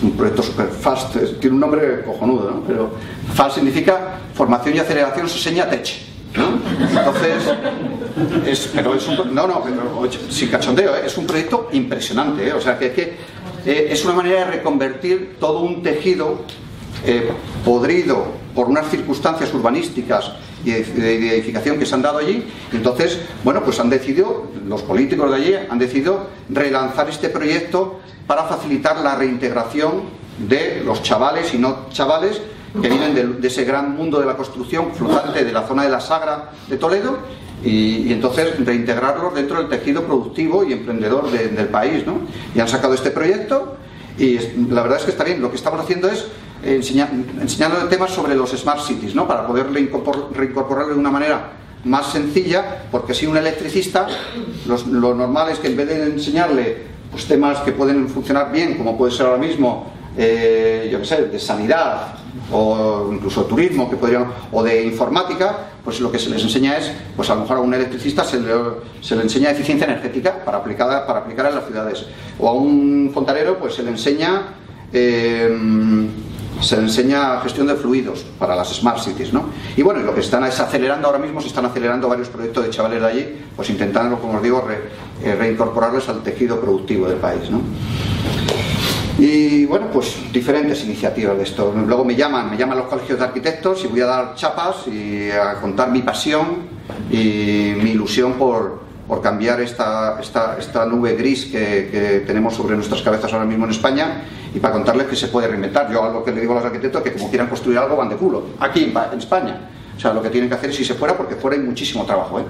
[0.01, 2.63] un proyecto super fast, tiene un nombre cojonudo, ¿no?
[2.65, 2.91] Pero
[3.33, 6.09] FAST significa formación y aceleración Seseña Tech.
[6.35, 6.59] ¿no?
[6.88, 7.43] Entonces,
[8.45, 11.01] es, pero es un, no, no, pero, sin cachondeo, ¿eh?
[11.05, 12.53] es un proyecto impresionante, ¿eh?
[12.53, 13.17] o sea, que, es que
[13.65, 16.45] eh, es una manera de reconvertir todo un tejido
[17.63, 20.33] podrido por unas circunstancias urbanísticas
[20.71, 22.45] de, edificación que se han dado allí.
[22.71, 28.43] Entonces, bueno, pues han decidido, los políticos de allí han decidido relanzar este proyecto para
[28.43, 30.03] facilitar la reintegración
[30.38, 32.41] de los chavales y no chavales
[32.79, 35.99] que vienen de, ese gran mundo de la construcción flotante de la zona de la
[35.99, 37.17] Sagra de Toledo
[37.63, 42.05] y, entonces reintegrarlos dentro del tejido productivo y emprendedor del país.
[42.05, 42.21] ¿no?
[42.53, 43.77] Y han sacado este proyecto
[44.17, 44.38] y
[44.69, 45.41] la verdad es que está bien.
[45.41, 46.27] Lo que estamos haciendo es
[46.63, 49.28] enseñar, enseñando temas sobre los smart cities, ¿no?
[49.28, 51.52] para poder reincorporarlo de una manera
[51.86, 54.08] más sencilla, porque si un electricista,
[54.65, 56.78] lo normal es que en vez de enseñarle
[57.12, 61.24] pues, temas que pueden funcionar bien, como puede ser ahora mismo, eh, yo qué sé,
[61.28, 62.15] de sanidad
[62.52, 66.91] o incluso turismo, que podrían, o de informática, pues lo que se les enseña es,
[67.15, 68.52] pues a lo mejor a un electricista se le,
[69.02, 72.06] se le enseña eficiencia energética para aplicar, para aplicar en las ciudades,
[72.38, 74.56] o a un fontanero pues se le enseña
[74.91, 76.10] eh,
[76.62, 79.45] se enseña gestión de fluidos para las smart cities, ¿no?
[79.76, 82.69] Y bueno, lo que están es acelerando ahora mismo, se están acelerando varios proyectos de
[82.69, 84.65] chavales de allí, pues intentando, como os digo,
[85.24, 87.62] eh, reincorporarles al tejido productivo del país, ¿no?
[89.17, 91.74] Y bueno, pues diferentes iniciativas de esto.
[91.86, 95.30] Luego me llaman, me llaman los colegios de arquitectos y voy a dar chapas y
[95.30, 96.80] a contar mi pasión
[97.12, 102.76] y mi ilusión por, por cambiar esta, esta, esta nube gris que, que, tenemos sobre
[102.76, 104.22] nuestras cabezas ahora mismo en España
[104.54, 105.91] y para contarles que se puede reinventar.
[105.91, 108.15] Yo lo que le digo a los arquitectos que como quieran construir algo van de
[108.15, 109.62] culo, aquí en, España.
[109.98, 112.39] O sea, lo que tienen que hacer es irse fuera porque fuera hay muchísimo trabajo.
[112.39, 112.43] ¿eh?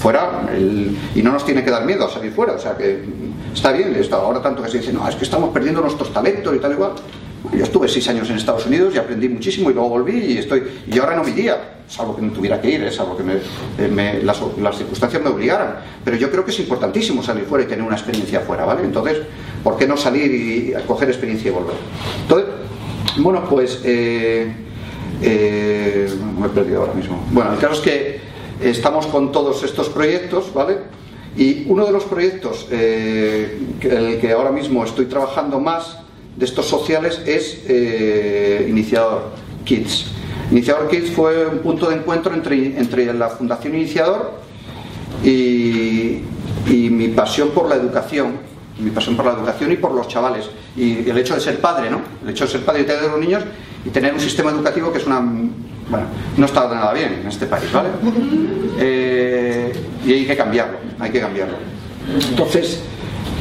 [0.00, 2.52] Fuera, y no nos tiene que dar miedo a salir fuera.
[2.52, 3.04] O sea, que
[3.52, 6.54] está bien, está ahora tanto que se dice, no, es que estamos perdiendo nuestros talentos
[6.54, 6.92] y tal igual.
[7.52, 10.62] Yo estuve seis años en Estados Unidos y aprendí muchísimo y luego volví y estoy
[10.86, 13.34] y ahora no me iría, salvo que no tuviera que ir, es algo que me,
[13.34, 15.76] eh, me, las, las, circunstancias me obligaran.
[16.04, 18.82] Pero yo creo que es importantísimo salir fuera y tener una experiencia fuera, ¿vale?
[18.82, 19.18] Entonces,
[19.62, 21.76] ¿por qué no salir y coger experiencia y volver?
[22.22, 22.48] Entonces,
[23.18, 24.52] bueno, pues eh,
[25.22, 27.24] eh, me he perdido ahora mismo.
[27.30, 28.20] Bueno, el caso es que
[28.60, 30.78] estamos con todos estos proyectos, ¿vale?
[31.36, 35.98] Y uno de los proyectos eh, el que ahora mismo estoy trabajando más
[36.36, 39.30] de estos sociales es eh, Iniciador
[39.64, 40.06] Kids.
[40.50, 44.40] Iniciador Kids fue un punto de encuentro entre, entre la Fundación Iniciador
[45.24, 46.20] y,
[46.68, 48.34] y, mi pasión por la educación,
[48.78, 50.48] mi pasión por la educación y por los chavales.
[50.76, 52.00] Y el hecho de ser padre, ¿no?
[52.22, 53.42] El hecho de ser padre y tener los niños
[53.84, 55.20] y tener un sistema educativo que es una.
[55.88, 57.88] Bueno, no está nada bien en este país, ¿vale?
[58.78, 59.72] Eh,
[60.04, 61.56] y hay que cambiarlo, hay que cambiarlo.
[62.28, 62.82] Entonces,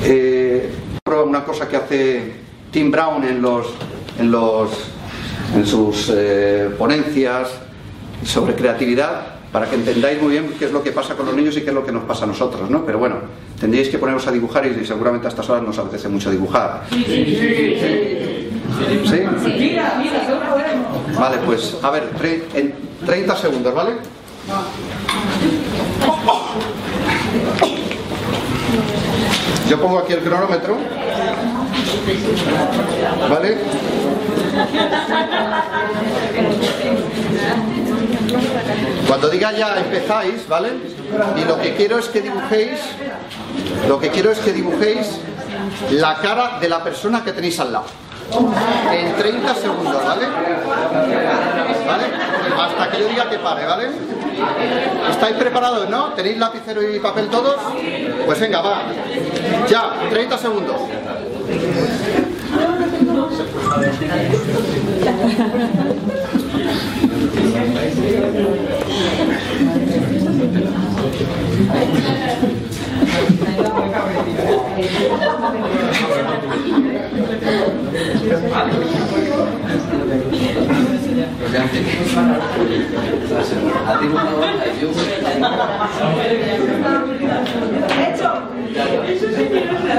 [0.05, 0.69] eh,
[1.25, 2.44] una cosa que hace
[2.75, 3.67] Tim Brown en, los,
[4.19, 4.69] en, los,
[5.55, 7.47] en sus eh, ponencias
[8.25, 11.55] sobre creatividad para que entendáis muy bien qué es lo que pasa con los niños
[11.55, 12.85] y qué es lo que nos pasa a nosotros, ¿no?
[12.85, 13.15] Pero bueno,
[13.61, 16.83] tendríais que poneros a dibujar y seguramente a estas horas nos apetece mucho dibujar.
[16.89, 18.49] Sí, sí, sí.
[19.05, 19.77] ¿Sí?
[21.17, 22.09] Vale, pues a ver,
[22.55, 22.73] en
[23.05, 23.91] 30 segundos, ¿vale?
[29.69, 31.04] Yo pongo aquí el cronómetro.
[33.29, 33.57] ¿Vale?
[39.07, 40.69] Cuando diga ya empezáis, ¿vale?
[41.37, 42.79] Y lo que quiero es que dibujéis,
[43.87, 45.19] lo que quiero es que dibujéis
[45.91, 47.85] la cara de la persona que tenéis al lado.
[48.91, 50.25] En 30 segundos, ¿vale?
[51.87, 52.03] ¿Vale?
[52.59, 53.89] Hasta que yo diga que pare, ¿vale?
[55.09, 56.13] ¿Estáis preparados, no?
[56.13, 57.57] ¿Tenéis lapicero y papel todos?
[58.25, 58.81] Pues venga, va.
[59.69, 60.81] Ya, 30 segundos.
[61.45, 66.34] どうしてこれ食べてるんですか?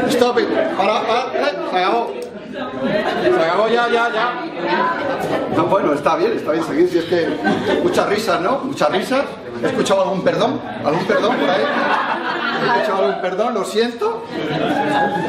[0.08, 0.48] Stop it.
[0.76, 1.48] Para, para,
[1.80, 2.25] eh,
[2.56, 3.68] se acabó.
[3.68, 4.44] Ya, ya, ya.
[5.56, 6.88] No, bueno, está bien, está bien seguir.
[6.88, 7.28] Si es que
[7.82, 8.58] muchas risas, ¿no?
[8.58, 9.24] Muchas risas.
[9.62, 10.60] ¿He escuchado algún perdón?
[10.84, 11.62] ¿Algún perdón por ahí?
[12.62, 13.54] ¿He escuchado algún perdón?
[13.54, 14.15] Lo siento.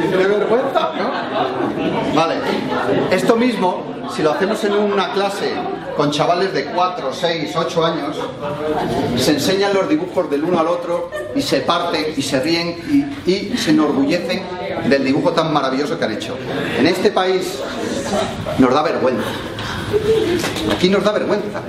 [0.09, 2.15] Qué vergüenza, ¿no?
[2.15, 2.35] Vale.
[3.11, 3.83] Esto mismo,
[4.15, 5.53] si lo hacemos en una clase
[5.95, 8.17] con chavales de 4, 6, 8 años,
[9.17, 13.31] se enseñan los dibujos del uno al otro y se parten y se ríen y,
[13.31, 14.43] y se enorgullecen
[14.85, 16.37] del dibujo tan maravilloso que han hecho.
[16.77, 17.59] En este país
[18.59, 19.25] nos da vergüenza.
[20.71, 21.61] Aquí nos da vergüenza.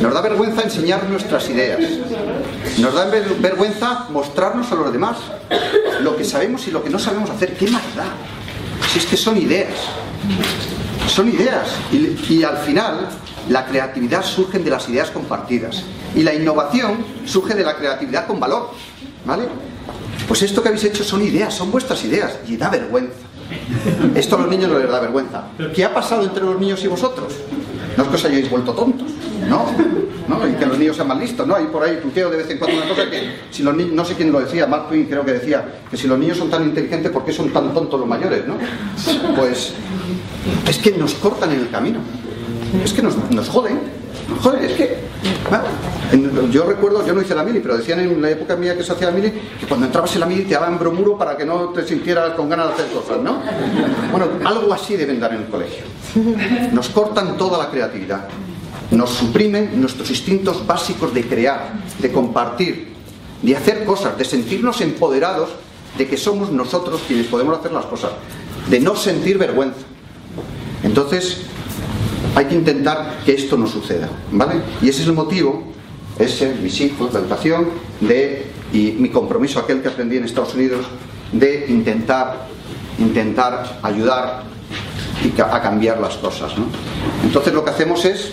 [0.00, 1.80] Nos da vergüenza enseñar nuestras ideas.
[2.78, 5.16] Nos da vergüenza mostrarnos a los demás
[6.00, 7.56] lo que sabemos y lo que no sabemos hacer.
[7.56, 8.04] ¿Qué más da?
[8.92, 9.74] Si es que son ideas.
[11.08, 11.68] Son ideas.
[11.92, 13.08] Y, y al final,
[13.48, 15.82] la creatividad surge de las ideas compartidas.
[16.14, 18.70] Y la innovación surge de la creatividad con valor.
[19.24, 19.44] ¿Vale?
[20.28, 22.38] Pues esto que habéis hecho son ideas, son vuestras ideas.
[22.46, 23.16] Y da vergüenza.
[24.14, 25.44] Esto a los niños no les da vergüenza.
[25.74, 27.32] ¿Qué ha pasado entre los niños y vosotros?
[27.96, 29.08] No es que os hayáis vuelto tontos,
[29.48, 29.66] ¿no?
[30.28, 30.48] ¿no?
[30.48, 31.54] Y que los niños sean más listos, ¿no?
[31.54, 34.04] Hay por ahí tuteo de vez en cuando una cosa que, si los niños, no
[34.04, 36.64] sé quién lo decía, Mark Twain creo que decía, que si los niños son tan
[36.64, 38.56] inteligentes, ¿por qué son tan tontos los mayores, no?
[39.36, 39.72] Pues
[40.68, 42.00] es que nos cortan en el camino,
[42.84, 43.80] es que nos, nos joden,
[44.28, 44.96] nos joden, es que
[46.50, 48.92] yo recuerdo, yo no hice la mili, pero decían en la época mía que se
[48.92, 51.70] hacía la mili que cuando entrabas en la mili te daban bromuro para que no
[51.70, 53.40] te sintieras con ganas de hacer cosas, ¿no?
[54.10, 55.84] Bueno, algo así deben dar en el colegio.
[56.72, 58.28] Nos cortan toda la creatividad,
[58.90, 62.92] nos suprimen nuestros instintos básicos de crear, de compartir,
[63.40, 65.50] de hacer cosas, de sentirnos empoderados
[65.96, 68.12] de que somos nosotros quienes podemos hacer las cosas,
[68.68, 69.80] de no sentir vergüenza.
[70.82, 71.42] Entonces,
[72.34, 74.54] Hay que intentar que esto no suceda, ¿vale?
[74.80, 75.64] Y ese es el motivo,
[76.18, 77.68] ese, mis hijos, la educación,
[78.00, 80.86] de, y mi compromiso aquel que aprendí en Estados Unidos,
[81.32, 82.46] de intentar,
[82.98, 84.44] intentar ayudar
[85.38, 86.66] a cambiar las cosas, ¿no?
[87.22, 88.32] Entonces lo que hacemos es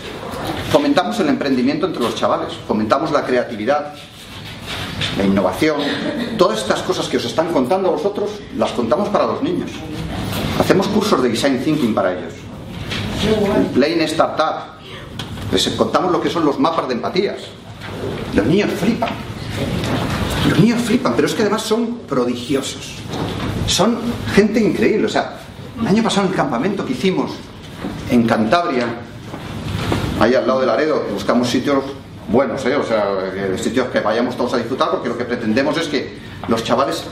[0.71, 3.93] fomentamos el emprendimiento entre los chavales, fomentamos la creatividad,
[5.17, 5.77] la innovación,
[6.37, 9.71] todas estas cosas que os están contando a vosotros, las contamos para los niños.
[10.59, 12.33] Hacemos cursos de design thinking para ellos.
[13.73, 14.79] Plain Startup.
[15.51, 17.37] Les contamos lo que son los mapas de empatías.
[18.33, 19.09] Los niños flipan.
[20.47, 22.95] Los niños flipan, pero es que además son prodigiosos.
[23.67, 23.97] Son
[24.33, 25.07] gente increíble.
[25.07, 25.39] O sea,
[25.81, 27.31] el año pasado en el campamento que hicimos
[28.09, 28.85] en Cantabria,
[30.19, 31.83] ahí al lado de Laredo, buscamos sitios
[32.29, 32.75] buenos, ¿eh?
[32.75, 33.05] o sea,
[33.57, 37.03] sitios que vayamos todos a disfrutar, porque lo que pretendemos es que los chavales,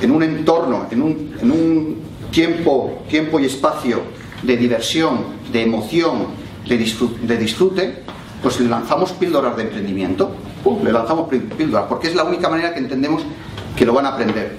[0.00, 4.00] en un entorno, en un, en un tiempo, tiempo y espacio
[4.44, 6.26] de diversión, de emoción,
[6.68, 8.04] de disfrute, de disfrute
[8.44, 10.36] pues le lanzamos píldoras de emprendimiento,
[10.84, 13.22] le lanzamos píldoras, porque es la única manera que entendemos
[13.74, 14.58] que lo van a aprender.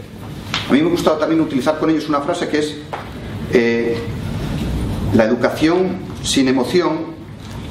[0.68, 2.76] A mí me gusta también utilizar con ellos una frase que es,
[3.54, 4.00] eh,
[5.14, 7.14] la educación sin emoción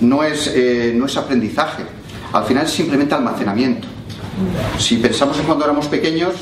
[0.01, 1.83] no es, eh, no es aprendizaje,
[2.33, 3.89] al final es simplemente almacenamiento.
[4.79, 6.35] Si pensamos en cuando éramos pequeños,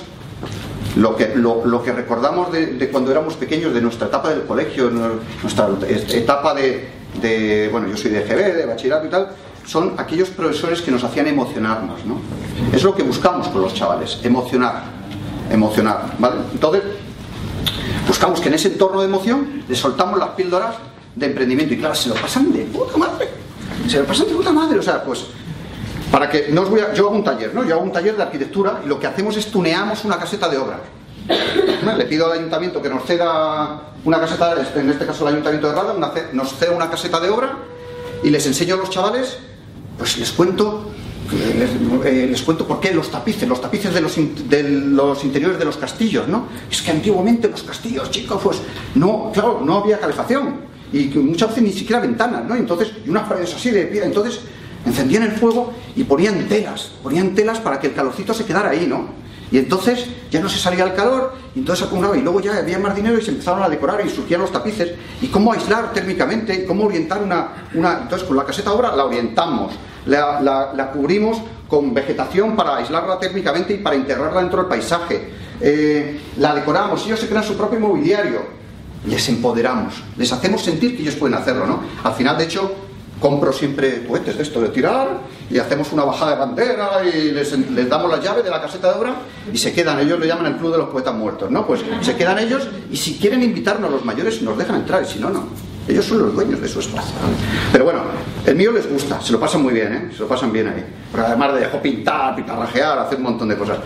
[0.97, 5.69] lo que, lo, que recordamos de, cuando éramos pequeños, de nuestra etapa del colegio, nuestra
[6.13, 9.29] etapa de, bueno, yo soy de GB, de bachillerato y tal,
[9.67, 12.21] son aquellos profesores que nos hacían emocionarnos, ¿no?
[12.73, 14.83] Es lo que buscamos con los chavales, emocionar,
[15.51, 16.37] emocionar, ¿vale?
[16.53, 16.83] Entonces,
[18.07, 20.75] buscamos que en ese entorno de emoción le soltamos las píldoras
[21.15, 23.29] de emprendimiento y claro, se lo pasan de puta madre,
[23.87, 25.27] se lo pasan de puta madre, o sea, pues
[26.13, 27.65] para que no os voy a, yo hago un taller, ¿no?
[27.65, 30.59] Yo hago un taller de arquitectura y lo que hacemos es tuneamos una caseta de
[30.59, 30.79] obra.
[31.97, 35.75] Le pido al ayuntamiento que nos ceda una caseta, en este caso el ayuntamiento de
[35.75, 35.95] Rada,
[36.35, 37.57] nos ceda una caseta de obra
[38.23, 39.39] y les enseño a los chavales,
[39.97, 40.93] pues les cuento
[41.33, 45.65] eh, les, cuento por qué los tapices, los tapices de los, de los, interiores de
[45.65, 46.47] los castillos, ¿no?
[46.71, 48.59] Es que antiguamente los castillos, chicos, pues
[48.97, 52.55] no, claro, no había calefacción y muchas veces ni siquiera ventanas, ¿no?
[52.55, 54.41] Entonces, y unas paredes así de piedra, entonces
[54.85, 58.87] encendían el fuego y ponían telas, ponían telas para que el calorcito se quedara ahí,
[58.87, 59.23] ¿no?
[59.53, 62.79] Y entonces ya no se salía el calor, y entonces acumulaba, y luego ya había
[62.79, 64.93] más dinero y se empezaron a decorar y surgían los tapices.
[65.21, 66.65] ¿Y cómo aislar térmicamente?
[66.65, 67.99] ¿Cómo orientar una, una...
[68.01, 69.75] Entonces con la caseta ahora la orientamos,
[70.07, 71.37] la, cubrimos
[71.69, 75.29] con vegetación para aislarla térmicamente y para integrarla dentro del paisaje.
[75.61, 78.41] Eh, la decoramos, ellos se crean su propio mobiliario,
[79.07, 81.81] les empoderamos, les hacemos sentir que ellos pueden hacerlo, ¿no?
[82.03, 82.75] Al final, de hecho,
[83.23, 87.57] compro siempre cohetes de esto de tirar y hacemos una bajada de bandera y les,
[87.71, 89.15] les, damos la llave de la caseta de obra
[89.53, 91.65] y se quedan, ellos lo llaman el club de los poetas muertos, ¿no?
[91.65, 95.21] Pues se quedan ellos y si quieren invitarnos los mayores nos dejan entrar y si
[95.21, 95.47] no, no.
[95.89, 97.15] Ellos son los dueños de su espacio.
[97.73, 98.03] Pero bueno,
[98.47, 100.11] el mío les gusta, se lo pasan muy bien, ¿eh?
[100.13, 100.85] Se lo pasan bien ahí.
[101.11, 103.79] Pero además de dejo pintar, pintarrajear, hacer un montón de cosas.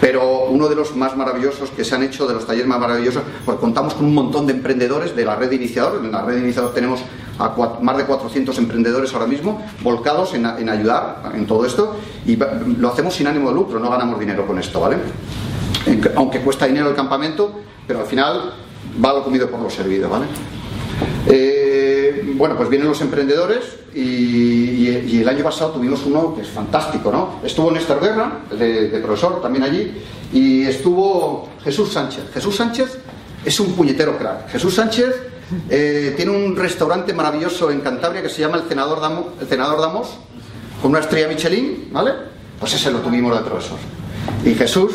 [0.00, 3.22] Pero uno de los más maravillosos que se han hecho, de los talleres más maravillosos,
[3.44, 6.04] pues contamos con un montón de emprendedores de la red de iniciador.
[6.04, 7.00] En la red de iniciador tenemos
[7.38, 12.88] a más de 400 emprendedores ahora mismo volcados en, ayudar en todo esto y lo
[12.88, 14.96] hacemos sin ánimo de lucro, no ganamos dinero con esto, ¿vale?
[16.16, 18.54] Aunque cuesta dinero el campamento, pero al final
[19.04, 20.26] va lo comido por lo servido, ¿vale?
[21.26, 24.74] Eh, bueno, pues vienen los emprendedores y,
[25.18, 27.40] el año pasado tuvimos uno que es fantástico, ¿no?
[27.42, 29.92] Estuvo Néstor Guerra, de, de profesor, también allí,
[30.32, 32.24] y estuvo Jesús Sánchez.
[32.32, 32.98] Jesús Sánchez
[33.44, 34.50] es un puñetero crack.
[34.50, 35.33] Jesús Sánchez
[35.68, 40.06] eh, tiene un restaurante maravilloso en Cantabria que se llama El Senador, Damos,
[40.80, 42.12] con una estrella Michelin, ¿vale?
[42.58, 43.78] Pues ese lo tuvimos de profesor.
[44.44, 44.92] Y Jesús,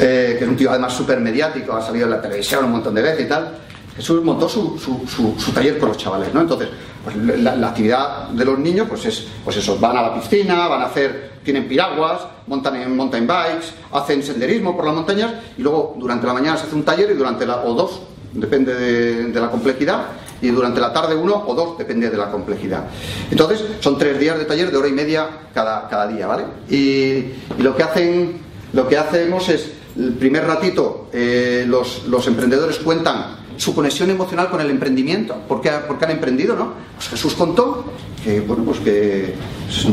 [0.00, 2.94] eh, que es un tío además súper mediático, ha salido en la televisión un montón
[2.94, 3.58] de veces y tal,
[3.96, 6.40] Jesús montó su, su, taller con los chavales, ¿no?
[6.40, 6.68] Entonces,
[7.04, 10.82] pues la, actividad de los niños, pues es, pues eso, van a la piscina, van
[10.82, 15.94] a hacer, tienen piraguas, montan en mountain bikes, hacen senderismo por las montañas y luego
[15.96, 18.00] durante la mañana se hace un taller y durante la, o dos
[18.34, 20.06] depende de, la complejidad,
[20.42, 22.84] y durante la tarde uno o dos, depende de la complejidad.
[23.30, 26.44] Entonces, son tres días de taller de hora y media cada, cada día, ¿vale?
[26.68, 28.38] Y, lo que hacen,
[28.72, 34.50] lo que hacemos es, el primer ratito, eh, los, los emprendedores cuentan su conexión emocional
[34.50, 35.36] con el emprendimiento.
[35.48, 36.56] ¿Por qué, han emprendido?
[36.56, 36.72] ¿no?
[36.96, 37.84] Pues Jesús contó
[38.22, 39.34] que, bueno, pues que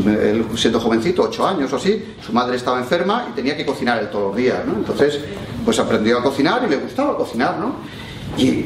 [0.06, 4.00] él, siendo jovencito, ocho años o así, su madre estaba enferma y tenía que cocinar
[4.00, 4.66] él todos los días.
[4.66, 4.74] ¿no?
[4.76, 5.20] Entonces,
[5.64, 7.58] pues aprendió a cocinar y le gustaba cocinar.
[7.60, 7.76] ¿no?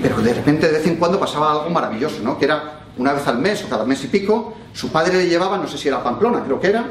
[0.02, 2.38] Pero de repente de vez en cuando pasaba algo maravilloso, ¿no?
[2.38, 5.58] Que era una vez al mes o cada mes y pico, su padre le llevaba,
[5.58, 6.86] no sé si era Pamplona, creo que era,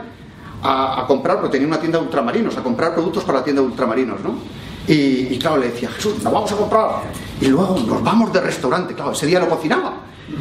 [0.62, 3.68] a, comprar, porque tenía una tienda de ultramarinos, a comprar productos para la tienda de
[3.68, 4.34] ultramarinos, ¿no?
[4.86, 6.88] Y, claro, le decía, Jesús, nos vamos a comprar.
[7.40, 9.94] Y luego nos vamos de restaurante, claro, ese día no cocinaba.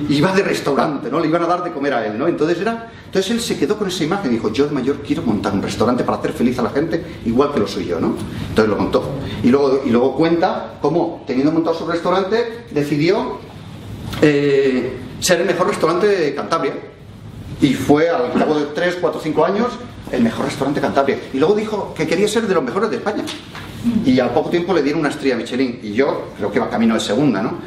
[0.10, 1.20] Iba de restaurante, ¿no?
[1.20, 2.28] Le iban a dar de comer a él, ¿no?
[2.28, 5.24] Entonces era, entonces él se quedó con esa imagen y dijo, yo de mayor quiero
[5.24, 8.16] montar un restaurante para hacer feliz a la gente, igual que lo soy yo, ¿no?
[8.50, 9.12] Entonces lo montó.
[9.44, 13.40] Y luego, y luego cuenta cómo, teniendo montado su restaurante, decidió
[14.22, 16.74] eh, ser el mejor restaurante de Cantabria.
[17.62, 19.68] Y fue al cabo de 3, 4, 5 años
[20.12, 21.18] el mejor restaurante de Cantabria.
[21.34, 23.24] Y luego dijo que quería ser de los mejores de España.
[24.06, 25.80] Y al poco tiempo le dieron una estrella Michelin.
[25.84, 27.58] Y yo creo que va camino de segunda, ¿no?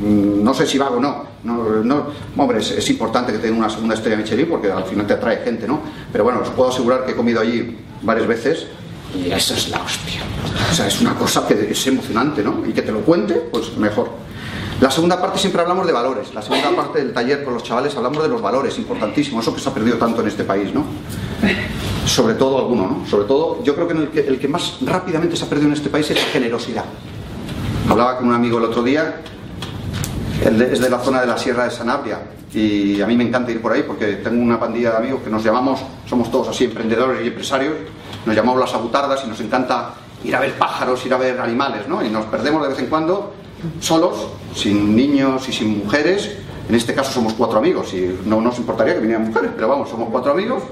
[0.00, 1.24] No sé si va o no.
[1.44, 5.14] no, no hombre, es, importante que tenga una segunda estrella Michelin porque al final te
[5.14, 5.80] atrae gente, ¿no?
[6.10, 8.66] Pero bueno, os puedo asegurar que he comido allí varias veces
[9.14, 10.20] y esa es la hostia.
[10.70, 12.64] O sea, es una cosa que es emocionante, ¿no?
[12.66, 14.10] Y que te lo cuente, pues mejor.
[14.80, 16.34] La segunda parte siempre hablamos de valores.
[16.34, 19.60] La segunda parte del taller con los chavales hablamos de los valores, importantísimo, eso que
[19.60, 20.84] se ha perdido tanto en este país, ¿no?
[22.06, 23.06] Sobre todo alguno, ¿no?
[23.06, 25.74] Sobre todo, yo creo que, el que el que más rápidamente se ha perdido en
[25.74, 26.84] este país es la generosidad.
[27.88, 29.20] Hablaba con un amigo el otro día
[30.42, 32.18] es de la zona de la Sierra de Sanabria
[32.52, 35.30] y a mí me encanta ir por ahí porque tengo una pandilla de amigos que
[35.30, 37.74] nos llamamos, somos todos así emprendedores y empresarios,
[38.24, 41.88] nos llamamos las abutardas y nos encanta ir a ver pájaros, ir a ver animales,
[41.88, 42.04] ¿no?
[42.04, 43.34] Y nos perdemos de vez en cuando
[43.80, 46.36] solos, sin niños y sin mujeres.
[46.68, 49.90] En este caso somos cuatro amigos y no nos importaría que vinieran mujeres, pero vamos,
[49.90, 50.62] somos cuatro amigos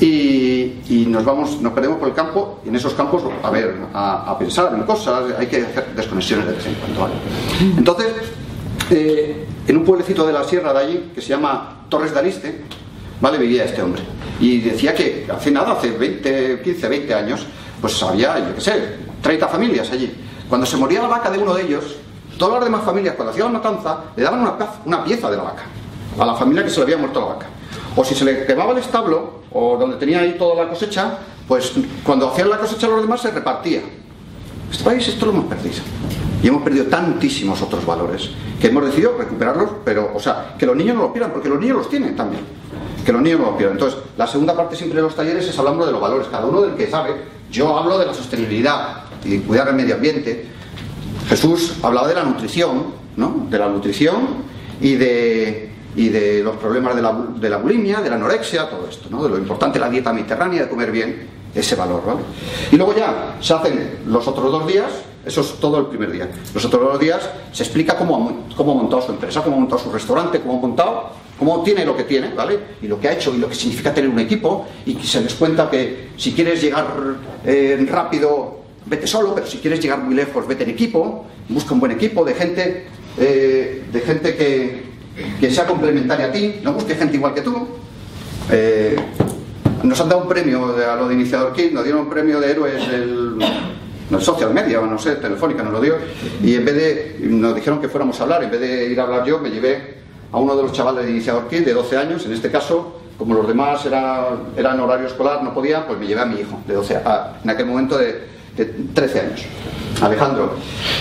[0.00, 4.36] y, nos vamos, nos perdemos por el campo y en esos campos a ver, a,
[4.38, 7.16] pensar en cosas, hay que hacer desconexiones de vez en cuando.
[7.76, 8.12] Entonces,
[8.90, 12.60] en un pueblecito de la sierra de allí, que se llama Torres de Aliste,
[13.20, 13.38] ¿vale?
[13.38, 14.02] vivía este hombre.
[14.40, 17.46] Y decía que hace nada, hace 20, 15, 20 años,
[17.80, 20.12] pues había, yo qué sé, 30 familias allí.
[20.48, 21.96] Cuando se moría la vaca de uno de ellos,
[22.38, 25.42] todas las demás familias, cuando hacían la matanza, le daban una, una pieza de la
[25.44, 25.62] vaca
[26.18, 27.46] a la familia que se le había muerto la vaca.
[27.96, 31.72] O si se le quemaba el establo, o donde tenía ahí toda la cosecha, pues
[32.04, 33.82] cuando hacían la cosecha los demás se repartía.
[34.70, 35.76] Este país esto lo hemos perdido.
[36.44, 38.28] Y hemos perdido tantísimos otros valores
[38.60, 41.58] que hemos decidido recuperarlos, pero, o sea, que los niños no los pierdan, porque los
[41.58, 42.42] niños los tienen también.
[43.02, 43.78] Que los niños no los pierdan.
[43.78, 46.60] Entonces, la segunda parte siempre de los talleres es hablando de los valores, cada uno
[46.60, 47.14] del que sabe.
[47.50, 50.46] Yo hablo de la sostenibilidad y cuidar el medio ambiente.
[51.30, 53.46] Jesús hablaba de la nutrición, ¿no?
[53.48, 54.26] De la nutrición
[54.82, 58.86] y de, y de los problemas de la, de la bulimia, de la anorexia, todo
[58.86, 59.22] esto, ¿no?
[59.22, 62.20] De lo importante la dieta mediterránea, de comer bien, ese valor, ¿vale?
[62.70, 64.90] Y luego ya se hacen los otros dos días,
[65.26, 66.28] eso es todo el primer día.
[66.52, 69.90] Los otros días se explica cómo, cómo ha montado su empresa, cómo ha montado su
[69.90, 72.58] restaurante, cómo ha montado, cómo tiene lo que tiene, ¿vale?
[72.82, 75.34] Y lo que ha hecho y lo que significa tener un equipo y se les
[75.34, 76.86] cuenta que si quieres llegar
[77.44, 81.80] eh, rápido, vete solo, pero si quieres llegar muy lejos, vete en equipo, busca un
[81.80, 82.86] buen equipo de gente,
[83.18, 84.82] eh, de gente que,
[85.40, 87.66] que, sea complementaria a ti, no busque gente igual que tú.
[88.50, 88.96] Eh,
[89.82, 92.50] nos han dado un premio a lo de Iniciador Kit, nos dieron un premio de
[92.50, 93.38] héroes del
[94.10, 95.94] no social media, no sé, telefónica nos lo dio,
[96.42, 99.04] y en vez de, nos dijeron que fuéramos a hablar, en vez de ir a
[99.04, 99.94] hablar yo, me llevé
[100.32, 103.34] a uno de los chavales de Iniciador Kit de 12 años, en este caso, como
[103.34, 106.74] los demás era, eran horario escolar, no podía, pues me llevé a mi hijo, de
[106.74, 107.00] 12,
[107.44, 108.34] en aquel momento de,
[108.94, 109.42] 13 años.
[110.00, 110.54] Alejandro.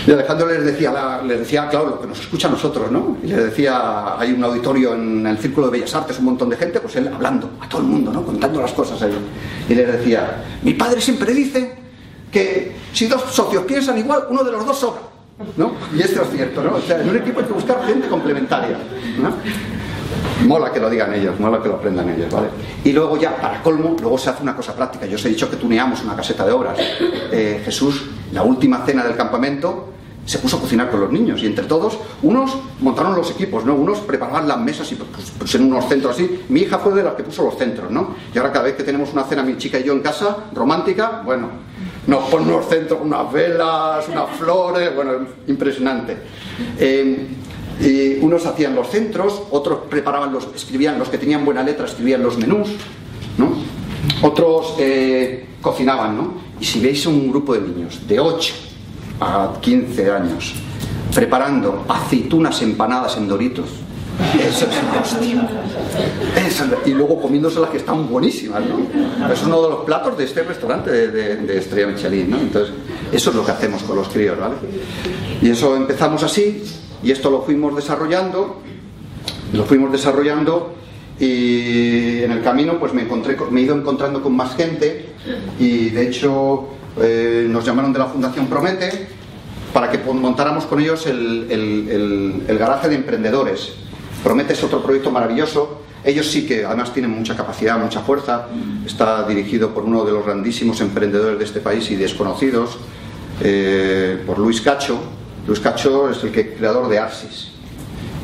[0.07, 3.17] Y Alejandro les decía, les decía, claro, lo que nos escucha a nosotros, ¿no?
[3.23, 6.57] Y les decía, hay un auditorio en el Círculo de Bellas Artes, un montón de
[6.57, 8.23] gente, pues él hablando a todo el mundo, ¿no?
[8.23, 9.13] Contando las cosas ahí.
[9.69, 11.82] Y les decía, mi padre siempre dice
[12.33, 15.01] que si dos socios piensan igual, uno de los dos sobra.
[15.55, 15.73] ¿no?
[15.95, 16.75] Y esto es cierto, ¿no?
[16.75, 18.77] O sea, en un equipo hay que buscar gente complementaria.
[19.19, 19.33] ¿no?
[20.47, 22.47] Mola que lo digan ellos, mola que lo aprendan ellos, ¿vale?
[22.83, 25.05] Y luego ya, para colmo, luego se hace una cosa práctica.
[25.05, 26.77] Yo os he dicho que tuneamos una caseta de obras.
[27.31, 29.93] Eh, Jesús, la última cena del campamento,
[30.25, 33.75] se puso a cocinar con los niños y entre todos, unos montaron los equipos, ¿no?
[33.75, 36.43] Unos preparaban las mesas y pues, pues, unos centros así.
[36.49, 38.15] Mi hija fue de las que puso los centros, ¿no?
[38.33, 41.21] Y ahora cada vez que tenemos una cena, mi chica y yo en casa, romántica,
[41.25, 41.49] bueno,
[42.07, 45.11] nos ponen unos centros, unas velas, unas flores, bueno,
[45.47, 46.17] impresionante.
[46.79, 52.21] Eh, unos hacían los centros, otros preparaban los, escribían, los que tenían buena letra escribían
[52.21, 52.69] los menús,
[53.37, 53.51] ¿no?
[54.21, 56.33] Otros eh, cocinaban, ¿no?
[56.59, 58.53] Y si veis un grupo de niños de 8
[59.19, 60.53] a 15 años
[61.13, 63.69] preparando aceitunas empanadas en doritos,
[64.39, 65.47] eso es hostia.
[66.85, 69.31] y luego comiéndose las que están buenísimas, ¿no?
[69.31, 72.37] Es uno de los platos de este restaurante de, Estrella Michelin, ¿no?
[72.37, 72.73] Entonces,
[73.11, 74.55] eso es lo que hacemos con los críos, ¿vale?
[75.41, 76.63] Y eso empezamos así,
[77.03, 78.61] y esto lo fuimos desarrollando,
[79.53, 80.75] lo fuimos desarrollando,
[81.19, 85.13] y en el camino pues me, encontré, me he ido encontrando con más gente,
[85.59, 86.69] y de hecho
[87.01, 89.07] eh, nos llamaron de la Fundación Promete
[89.73, 93.82] para que montáramos con ellos el, el garaje de emprendedores
[94.23, 95.81] Prometes otro proyecto maravilloso.
[96.03, 98.47] Ellos sí que además tienen mucha capacidad, mucha fuerza.
[98.85, 102.77] Está dirigido por uno de los grandísimos emprendedores de este país y desconocidos,
[103.41, 104.97] eh, por Luis Cacho.
[105.45, 107.51] Luis Cacho es el que, creador de Arsis.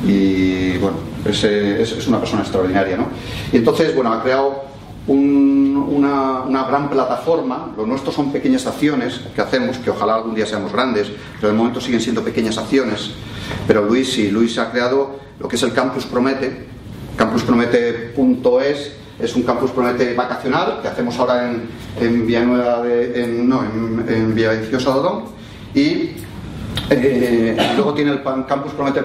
[0.06, 0.96] y bueno,
[1.26, 2.96] es, una persona extraordinaria.
[2.96, 3.08] ¿no?
[3.52, 4.64] Y entonces, bueno, ha creado
[5.06, 7.72] una, una, gran plataforma.
[7.76, 11.58] Lo nuestro son pequeñas acciones que hacemos, que ojalá algún día seamos grandes, pero de
[11.58, 13.10] momento siguen siendo pequeñas acciones.
[13.66, 16.68] Pero Luis sí, Luis ha creado lo que es el Campus Promete.
[17.16, 21.68] Campuspromete.es es un Campus Promete vacacional que hacemos ahora en,
[22.00, 24.94] en Villanueva de, no, en, en Villaviciosa
[25.74, 26.12] Y
[26.88, 29.02] eh, luego tiene el Campus Promete,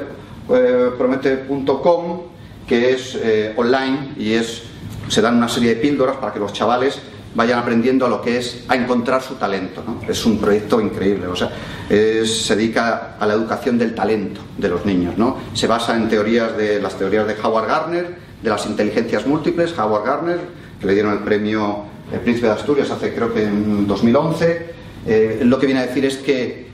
[0.50, 2.22] eh, promete.com
[2.68, 4.64] que es eh, online y es
[5.08, 7.00] se dan una serie de píldoras para que los chavales
[7.36, 9.84] vayan aprendiendo a lo que es a encontrar su talento.
[10.08, 11.52] Es un proyecto increíble, o sea,
[11.90, 15.18] se dedica a la educación del talento de los niños.
[15.18, 15.38] ¿no?
[15.54, 20.06] Se basa en teorías de las teorías de Howard Gardner, de las inteligencias múltiples, Howard
[20.06, 20.40] Gardner,
[20.80, 24.76] que le dieron el premio el Príncipe de Asturias hace creo que en 2011.
[25.08, 26.66] Eh, lo que viene a decir es que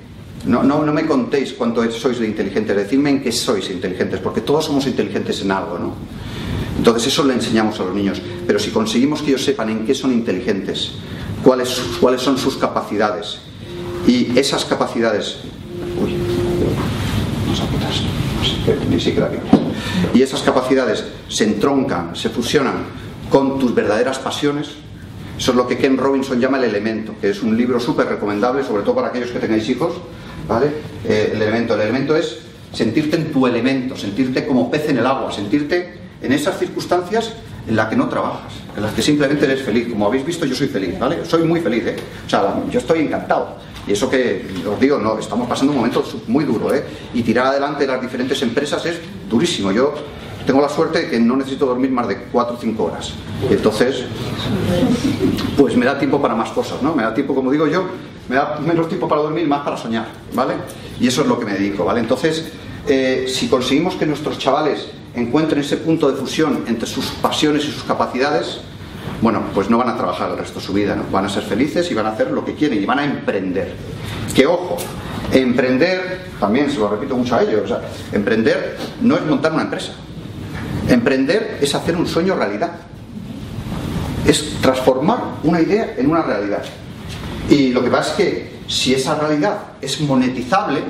[0.45, 4.41] no, no, no me contéis cuánto sois de inteligentes, decidme en qué sois inteligentes, porque
[4.41, 5.77] todos somos inteligentes en algo.
[5.77, 5.93] ¿no?
[6.81, 8.19] Entonces eso le enseñamos a los niños.
[8.47, 10.93] Pero si conseguimos que ellos sepan en qué son inteligentes,
[11.43, 13.37] cuáles, cuáles son sus capacidades,
[14.07, 15.37] y esas capacidades...
[16.03, 16.15] Uy,
[18.89, 19.29] ni siquiera
[20.11, 22.85] Y esas capacidades se entroncan, se fusionan
[23.29, 24.69] con tus verdaderas pasiones,
[25.37, 28.63] eso es lo que Ken Robinson llama el elemento, que es un libro súper recomendable,
[28.63, 29.93] sobre todo para aquellos que tengáis hijos.
[30.47, 30.71] ¿vale?
[31.05, 31.75] Eh, el elemento.
[31.75, 32.39] El elemento es
[32.73, 37.33] sentirte en tu elemento, sentirte como pez en el agua, sentirte en esas circunstancias
[37.67, 39.89] en las que no trabajas, en las que simplemente eres feliz.
[39.89, 41.25] Como habéis visto, yo soy feliz, ¿vale?
[41.25, 41.95] Soy muy feliz, ¿eh?
[42.25, 43.55] O sea, yo estoy encantado.
[43.87, 46.83] Y eso que os digo, no, estamos pasando un momento muy duro, ¿eh?
[47.13, 48.99] Y tirar adelante las diferentes empresas es
[49.29, 49.71] durísimo.
[49.71, 49.93] Yo
[50.45, 53.13] tengo la suerte de que no necesito dormir más de 4 o 5 horas.
[53.49, 54.03] Entonces,
[55.57, 56.95] pues me da tiempo para más cosas, ¿no?
[56.95, 57.85] Me da tiempo, como digo yo,
[58.29, 60.55] me da menos tiempo para dormir, más para soñar, ¿vale?
[60.99, 61.99] Y eso es lo que me dedico, ¿vale?
[61.99, 62.51] Entonces,
[62.87, 67.71] eh, si conseguimos que nuestros chavales encuentren ese punto de fusión entre sus pasiones y
[67.71, 68.59] sus capacidades,
[69.21, 71.03] bueno, pues no van a trabajar el resto de su vida, ¿no?
[71.11, 73.73] van a ser felices y van a hacer lo que quieren y van a emprender.
[74.33, 74.77] Que ojo,
[75.31, 77.73] emprender, también se lo repito mucho a ellos,
[78.11, 79.93] emprender no es montar una empresa.
[80.87, 82.71] Emprender es hacer un sueño realidad.
[84.25, 86.63] Es transformar una idea en una realidad.
[87.49, 90.81] Y lo que pasa es que si esa realidad es monetizable,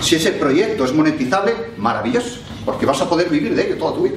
[0.00, 4.02] si ese proyecto es monetizable, maravilloso porque vas a poder vivir de ello toda tu
[4.02, 4.16] vida.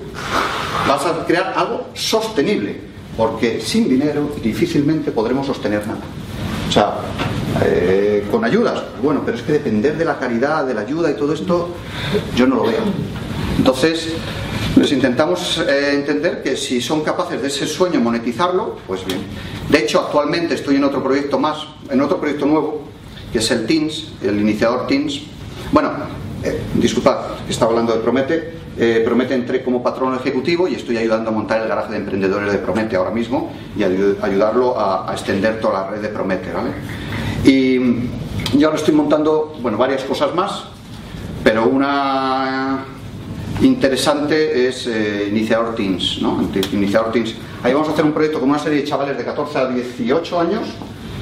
[0.88, 2.76] Vas a crear algo sostenible,
[3.16, 6.02] porque sin dinero difícilmente podremos sostener nada.
[6.68, 6.95] O sea,
[7.64, 11.14] eh, con ayudas, bueno, pero es que depender de la caridad, de la ayuda y
[11.14, 11.70] todo esto,
[12.36, 12.82] yo no lo veo.
[13.58, 14.14] Entonces,
[14.76, 19.20] les intentamos eh, entender que si son capaces de ese sueño monetizarlo, pues bien.
[19.70, 22.84] De hecho, actualmente estoy en otro proyecto más, en otro proyecto nuevo,
[23.32, 25.22] que es el Teams, el iniciador Teams.
[25.72, 25.91] Bueno,
[26.44, 27.18] eh, disculpad,
[27.50, 28.54] estaba hablando de Promete.
[28.78, 32.52] Eh, Promete entré como patrón ejecutivo y estoy ayudando a montar el garaje de emprendedores
[32.52, 36.52] de Promete ahora mismo y ayudarlo a, extender toda la red de Promete.
[36.54, 36.70] ¿vale?
[37.44, 40.64] Y, y ahora estoy montando bueno, varias cosas más,
[41.44, 42.86] pero una
[43.62, 46.20] interesante es eh, Iniciador Teams.
[46.22, 46.50] ¿no?
[46.72, 47.36] Iniciador Teams.
[47.64, 50.40] Ahí vamos a hacer un proyecto con una serie de chavales de 14 a 18
[50.40, 50.68] años,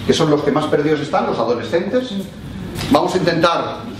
[0.05, 2.11] que son los que más perdidos están, los adolescentes.
[2.91, 3.96] Vamos a intentar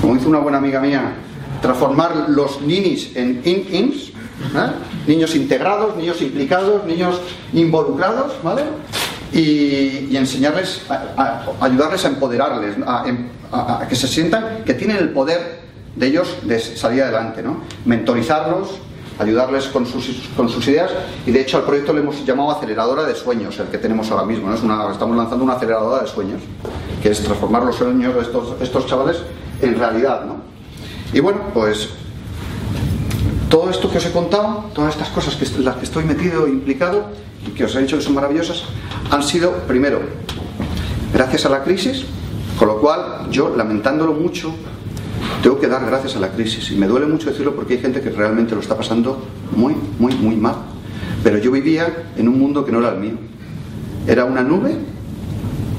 [0.00, 1.14] como hizo una buena amiga mía,
[1.60, 4.08] transformar los ninis en in-ins,
[4.54, 4.70] ¿eh?
[5.06, 7.20] niños integrados, niños implicados, niños
[7.52, 8.62] involucrados, ¿vale?
[9.32, 12.76] Y, enseñarles, a, ayudarles a empoderarles,
[13.06, 15.60] em, a, que se sientan que tienen el poder
[15.94, 17.62] de ellos de salir adelante, ¿no?
[17.84, 18.78] Mentorizarlos,
[19.18, 20.90] ayudarles con sus, con sus ideas
[21.26, 24.24] y de hecho al proyecto le hemos llamado aceleradora de sueños, el que tenemos ahora
[24.24, 24.54] mismo, ¿no?
[24.54, 26.42] es una, estamos lanzando una aceleradora de sueños,
[27.02, 29.18] que es transformar los sueños de estos, estos chavales
[29.60, 30.36] en realidad, ¿no?
[31.12, 31.90] Y bueno, pues
[33.48, 37.06] todo esto que os he contado, todas estas cosas que las que estoy metido, implicado
[37.46, 38.64] y que os he dicho que son maravillosas,
[39.10, 40.00] han sido, primero,
[41.12, 42.04] gracias a la crisis,
[42.58, 44.52] con lo cual yo, lamentándolo mucho,
[45.42, 46.70] tengo que dar gracias a la crisis.
[46.70, 50.14] Y me duele mucho decirlo porque hay gente que realmente lo está pasando muy, muy,
[50.14, 50.56] muy mal.
[51.22, 53.14] Pero yo vivía en un mundo que no era el mío.
[54.06, 54.76] Era una nube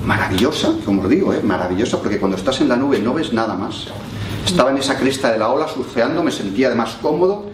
[0.07, 1.41] maravillosa, como os digo, ¿eh?
[1.43, 3.87] maravillosa, porque cuando estás en la nube no ves nada más.
[4.45, 7.47] Estaba en esa cresta de la ola surfeando, me sentía además cómodo,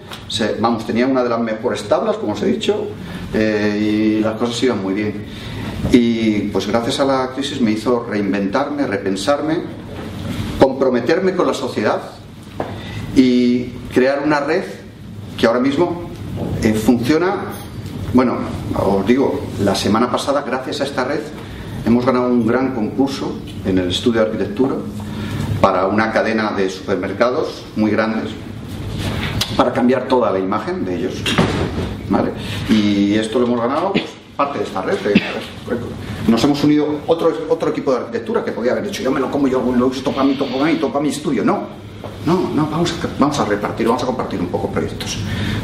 [0.60, 2.90] vamos, tenía una de las mejores tablas, como os he dicho,
[3.34, 5.26] eh, y las cosas iban muy bien.
[5.92, 9.58] Y pues gracias a la crisis me hizo reinventarme, repensarme,
[10.60, 12.02] comprometerme con la sociedad
[13.16, 14.64] y crear una red
[15.36, 16.04] que ahora mismo
[16.62, 17.46] eh, funciona,
[18.14, 18.38] bueno,
[18.76, 21.22] os digo, la semana pasada, gracias a esta red,
[21.86, 24.76] Hemos ganado un gran concurso en el estudio de arquitectura
[25.60, 28.32] para una cadena de supermercados muy grandes
[29.58, 31.14] para cambiar toda la imagen de ellos.
[32.10, 32.32] ¿Vale?
[32.70, 34.06] Y esto lo hemos ganado pues,
[34.36, 34.98] parte de esta red.
[36.28, 39.30] Nos hemos unido otro, otro equipo de arquitectura que podía haber dicho, yo me lo
[39.30, 41.44] como, yo lo esto para mí, para mí, para mi estudio.
[41.44, 41.68] No,
[42.26, 45.18] no, no, vamos a, vamos a repartir, vamos a compartir un poco proyectos.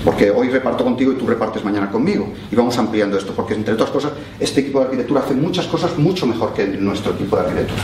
[0.03, 2.33] Porque hoy reparto contigo y tú repartes mañana conmigo.
[2.51, 5.97] Y vamos ampliando esto, porque entre otras cosas, este equipo de arquitectura hace muchas cosas
[5.97, 7.81] mucho mejor que nuestro equipo de arquitectura.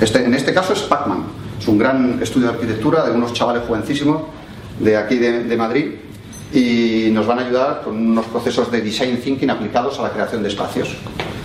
[0.00, 1.24] Este, en este caso es Pacman,
[1.58, 4.22] es un gran estudio de arquitectura de unos chavales jovencísimos
[4.78, 5.86] de aquí de, Madrid
[6.52, 10.42] y nos van a ayudar con unos procesos de design thinking aplicados a la creación
[10.42, 10.96] de espacios.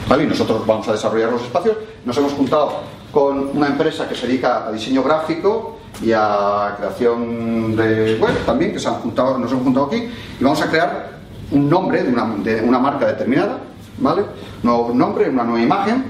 [0.07, 0.23] ¿Vale?
[0.23, 1.77] Y nosotros vamos a desarrollar los espacios.
[2.05, 2.81] Nos hemos juntado
[3.11, 8.73] con una empresa que se dedica a diseño gráfico y a creación de web también,
[8.73, 9.97] que se han juntado, nos hemos juntado aquí,
[10.39, 11.19] y vamos a crear
[11.51, 13.59] un nombre de una, de una marca determinada,
[13.99, 14.23] ¿vale?
[14.23, 14.27] Un
[14.63, 16.03] nuevo nombre, una nueva imagen,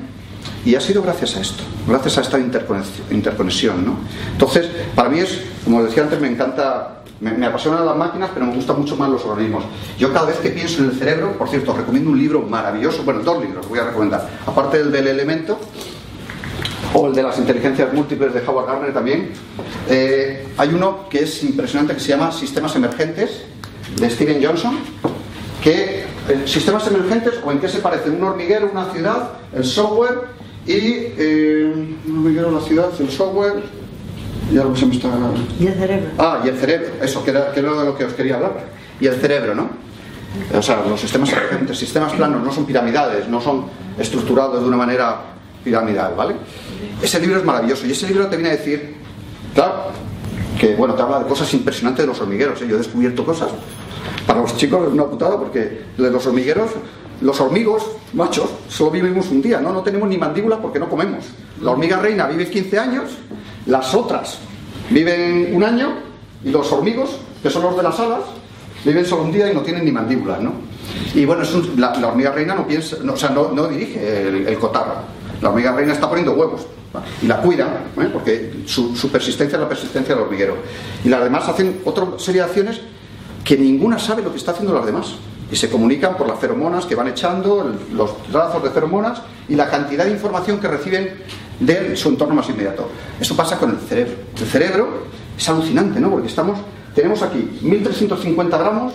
[0.66, 3.98] y ha sido gracias a esto, gracias a esta interconexión, ¿no?
[4.32, 8.55] Entonces, para mí es, como decía antes, me encanta me, apasionan las máquinas, pero me
[8.55, 9.63] gustan mucho más los organismos.
[9.97, 13.21] Yo cada vez que pienso en el cerebro, por cierto, recomiendo un libro maravilloso, bueno,
[13.21, 15.57] dos libros voy a recomendar, aparte del del elemento,
[16.93, 19.32] o el de las inteligencias múltiples de Howard Gardner también.
[19.89, 23.43] Eh, hay uno que es impresionante que se llama Sistemas Emergentes
[23.95, 24.78] de Steven Johnson,
[25.63, 30.21] que eh, sistemas emergentes o en qué se parece un hormiguero, una ciudad, el software
[30.65, 31.71] y eh,
[32.05, 33.63] un hormiguero, la ciudad, el software
[34.52, 35.10] y algo se me está...
[35.60, 36.10] Y el cerebro.
[36.18, 38.66] Ah, y el cerebro, eso, que era, que era de lo que os quería hablar.
[39.00, 39.70] Y el cerebro, ¿no?
[40.58, 43.66] O sea, los sistemas emergentes, sistemas planos no son piramidales, no son
[43.98, 45.22] estructurados de una manera
[45.64, 46.36] piramidal, ¿vale?
[47.02, 48.96] Ese libro es maravilloso y ese libro te viene a decir,
[49.54, 49.91] claro,
[50.60, 52.62] que bueno, te habla de cosas impresionantes de los hormigueros.
[52.62, 52.68] ¿eh?
[52.68, 53.52] Yo he descubierto cosas.
[54.26, 56.72] Para los chicos es una putada porque de los hormigueros,
[57.22, 57.84] los hormigos
[58.14, 59.72] machos, solo vivimos un día, ¿no?
[59.72, 61.26] No tenemos ni mandíbula porque no comemos.
[61.62, 63.12] La hormiga reina vive 15 años,
[63.66, 64.39] las otras
[64.89, 65.93] viven un año
[66.43, 68.22] y los hormigos, que son los de las alas,
[68.84, 70.51] viven solo un día y no tienen ni mandíbulas, ¿no?
[71.14, 71.43] Y bueno,
[71.78, 75.91] la, hormiga reina no piensa, o sea, no, dirige el, el cotarro la hormiga reina
[75.91, 76.66] está poniendo huevos
[77.22, 78.09] y la cuidan, ¿eh?
[78.11, 80.55] porque su, persistencia es la persistencia del hormiguero.
[81.03, 82.80] Y las demás hacen otra serie de acciones
[83.43, 85.16] que ninguna sabe lo que está haciendo las demás.
[85.51, 89.70] Y se comunican por las feromonas que van echando, los trazos de feromonas y la
[89.70, 91.09] cantidad de información que reciben
[91.60, 92.89] de su entorno más inmediato.
[93.20, 94.14] Eso pasa con el cerebro.
[94.39, 95.04] El cerebro
[95.38, 96.10] es alucinante, ¿no?
[96.10, 96.60] Porque estamos,
[96.95, 98.93] tenemos aquí 1.350 gramos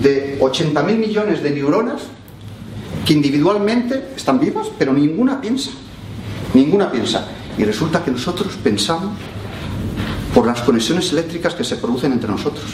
[0.00, 2.02] de 80.000 millones de neuronas
[3.04, 5.70] que individualmente están vivas, pero ninguna piensa.
[6.54, 7.26] Ninguna piensa.
[7.58, 9.10] Y resulta que nosotros pensamos
[10.34, 12.64] por las conexiones eléctricas que se producen entre nosotros.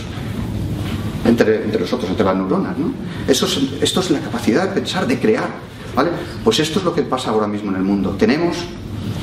[1.25, 2.79] Entre, entre nosotros, entre las neuronas.
[2.79, 2.93] ¿no?
[3.29, 3.47] Eso
[3.81, 5.49] esto es la capacidad de pensar, de crear.
[5.95, 6.11] ¿vale?
[6.45, 8.17] Pues esto es lo que pasa ahora mismo en el mundo.
[8.19, 8.57] Tenemos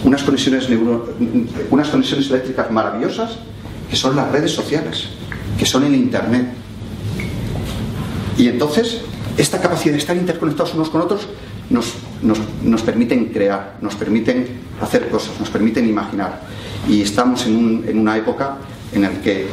[0.04, 0.68] unas conexiones,
[1.70, 3.38] unas conexiones eléctricas maravillosas
[3.90, 5.10] que son las redes sociales,
[5.58, 6.48] que son el Internet.
[8.38, 9.02] Y entonces
[9.38, 11.28] esta capacidad de estar interconectados unos con otros
[11.70, 11.94] nos,
[12.64, 14.48] nos, permiten crear, nos permiten
[14.82, 16.42] hacer cosas, nos permiten imaginar.
[16.88, 18.58] Y estamos en, en una época
[18.94, 19.48] en la que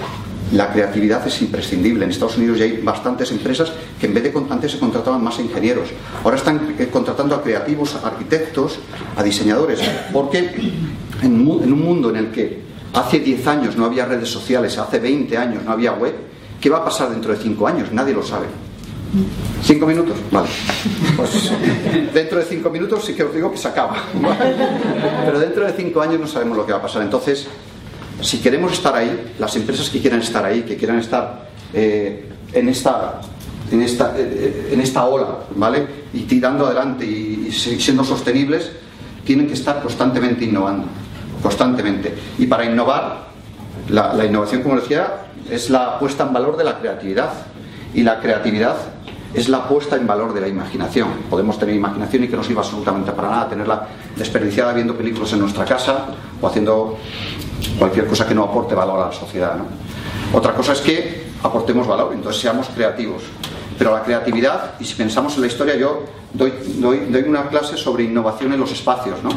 [0.53, 2.05] la creatividad es imprescindible.
[2.05, 5.38] En Estados Unidos ya hay bastantes empresas que en vez de antes se contrataban más
[5.38, 5.88] ingenieros.
[6.22, 8.78] Ahora están eh, contratando a creativos, a arquitectos,
[9.16, 9.80] a diseñadores.
[10.12, 10.51] Porque
[11.22, 15.36] en, un mundo en el que hace 10 años no había redes sociales, hace 20
[15.36, 16.14] años no había web,
[16.61, 17.92] ¿qué va a pasar dentro de 5 años?
[17.92, 18.47] Nadie lo sabe.
[19.62, 20.16] ¿Cinco minutos?
[20.30, 20.49] Vale.
[21.16, 21.51] Pues
[22.12, 23.97] dentro de cinco minutos sí que os digo que se acaba.
[25.24, 27.03] Pero dentro de cinco años no sabemos lo que va a pasar.
[27.03, 27.47] Entonces,
[28.25, 32.68] si queremos estar ahí, las empresas que quieran estar ahí, que quieran estar eh, en
[32.68, 33.20] esta
[33.70, 35.87] en esta, eh, en esta ola, ¿vale?
[36.12, 38.70] Y tirando adelante y, siendo sostenibles,
[39.25, 40.87] tienen que estar constantemente innovando,
[41.43, 42.14] constantemente.
[42.39, 43.29] Y para innovar,
[43.89, 47.31] la, la innovación, como decía, es la puesta en valor de la creatividad.
[47.95, 48.77] Y la creatividad
[49.35, 51.09] es la puesta en valor de la imaginación.
[51.29, 55.41] Podemos tener imaginación y que no sirva absolutamente para nada, tenerla desperdiciada viendo películas en
[55.41, 56.07] nuestra casa
[56.41, 56.99] o haciendo
[57.79, 59.57] cualquier cosa que no aporte valor a la sociedad.
[60.33, 63.23] Otra cosa es que aportemos valor, entonces seamos creativos.
[63.79, 68.05] Pero la creatividad, y si pensamos en la historia, yo doy, doy, una clase sobre
[68.05, 69.23] innovación en los espacios.
[69.23, 69.31] ¿no?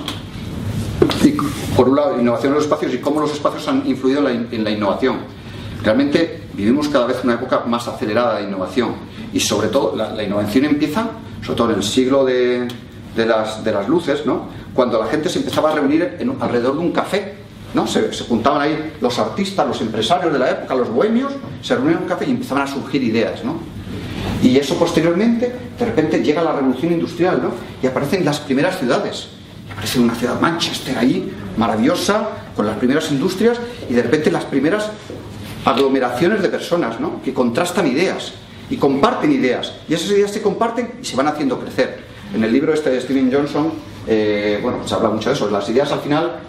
[1.24, 1.32] Y
[1.76, 4.70] por un lado, innovación en los espacios y cómo los espacios han influido en la
[4.70, 5.38] innovación.
[5.84, 8.96] Realmente vivimos cada vez una época más acelerada de innovación
[9.32, 11.08] y sobre todo la, innovación empieza,
[11.42, 12.68] sobre todo en el siglo de,
[13.16, 14.48] las, de las luces, ¿no?
[14.74, 17.36] cuando la gente se empezaba a reunir alrededor de un café.
[17.74, 17.88] ¿No?
[17.88, 22.04] Se, juntaban ahí los artistas, los empresarios de la época, los bohemios, se reunían en
[22.04, 23.44] un café y empezaban a surgir ideas.
[23.44, 23.60] ¿no?
[24.42, 27.52] Y eso posteriormente, de repente llega la revolución industrial ¿no?
[27.82, 29.30] y aparecen las primeras ciudades.
[29.72, 33.58] aparece una ciudad Manchester ahí, maravillosa, con las primeras industrias
[33.90, 34.90] y de repente las primeras
[35.66, 37.22] aglomeraciones de personas ¿no?
[37.22, 38.34] que contrastan ideas
[38.70, 39.74] y comparten ideas.
[39.88, 42.06] Y esas ideas se comparten y se van haciendo crecer.
[42.34, 43.72] En el libro este de Steven Johnson,
[44.08, 45.50] eh, bueno, se habla mucho de eso.
[45.50, 46.40] Las ideas al final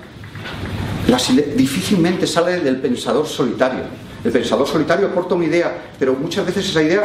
[1.09, 3.81] las, difícilmente salen del pensador solitario.
[4.25, 7.03] El pensador solitario aporta una idea, pero muchas veces esa idea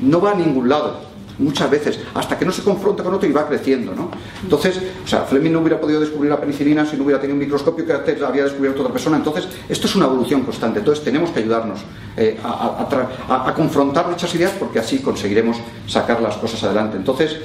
[0.00, 3.32] no va a ningún lado muchas veces, hasta que no se confronta con otro y
[3.32, 4.10] va creciendo, ¿no?
[4.42, 7.40] Entonces, o sea, Fleming no hubiera podido descubrir la penicilina si no hubiera tenido un
[7.40, 9.16] microscopio que había descubierto otra persona.
[9.16, 10.80] Entonces, esto es una evolución constante.
[10.80, 11.80] Entonces, tenemos que ayudarnos
[12.16, 16.96] eh, a, confrontar muchas ideas porque así conseguiremos sacar las cosas adelante.
[16.96, 17.36] Entonces,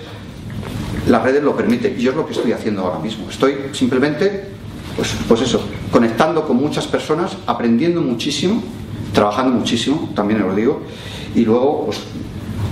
[1.07, 3.29] las redes lo permiten y yo es lo que estoy haciendo ahora mismo.
[3.29, 4.45] Estoy simplemente,
[4.97, 8.61] pues, pues eso, conectando con muchas personas, aprendiendo muchísimo,
[9.13, 10.81] trabajando muchísimo, también os digo,
[11.35, 11.99] y luego, pues,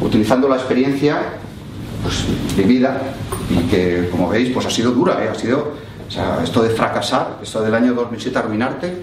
[0.02, 1.22] utilizando la experiencia
[2.02, 2.26] pues,
[2.58, 3.00] vivida
[3.50, 5.30] y que, como veis, pues ha sido dura, ¿eh?
[5.30, 5.74] ha sido
[6.44, 8.94] esto de fracasar, esto del año 2007 arruinarte,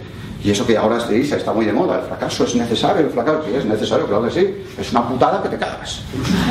[0.44, 3.12] y eso que ahora se dice, está muy de moda, el fracaso es necesario, el
[3.12, 6.02] fracaso sí es necesario, claro que sí, es una putada que te cagas.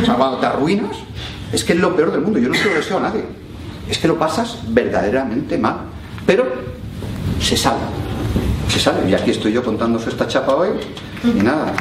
[0.06, 0.96] Cuando te arruinas,
[1.52, 3.24] es que es lo peor del mundo, yo no se lo deseo a nadie,
[3.90, 5.92] es que lo pasas verdaderamente mal,
[6.26, 6.46] pero
[7.40, 7.80] se sale,
[8.70, 10.70] se sale, y aquí estoy yo contándoos esta chapa hoy,
[11.24, 11.74] y nada,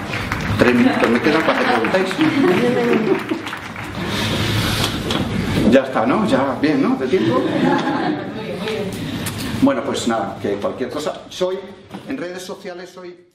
[0.60, 2.10] Tres minutos me quedan para que preguntéis.
[5.70, 6.26] Ya está, ¿no?
[6.26, 6.96] Ya, bien, ¿no?
[6.96, 7.40] ¿De tiempo?
[9.62, 11.22] Bueno, pues nada, que cualquier cosa.
[11.30, 11.58] Soy,
[12.06, 13.29] en redes sociales soy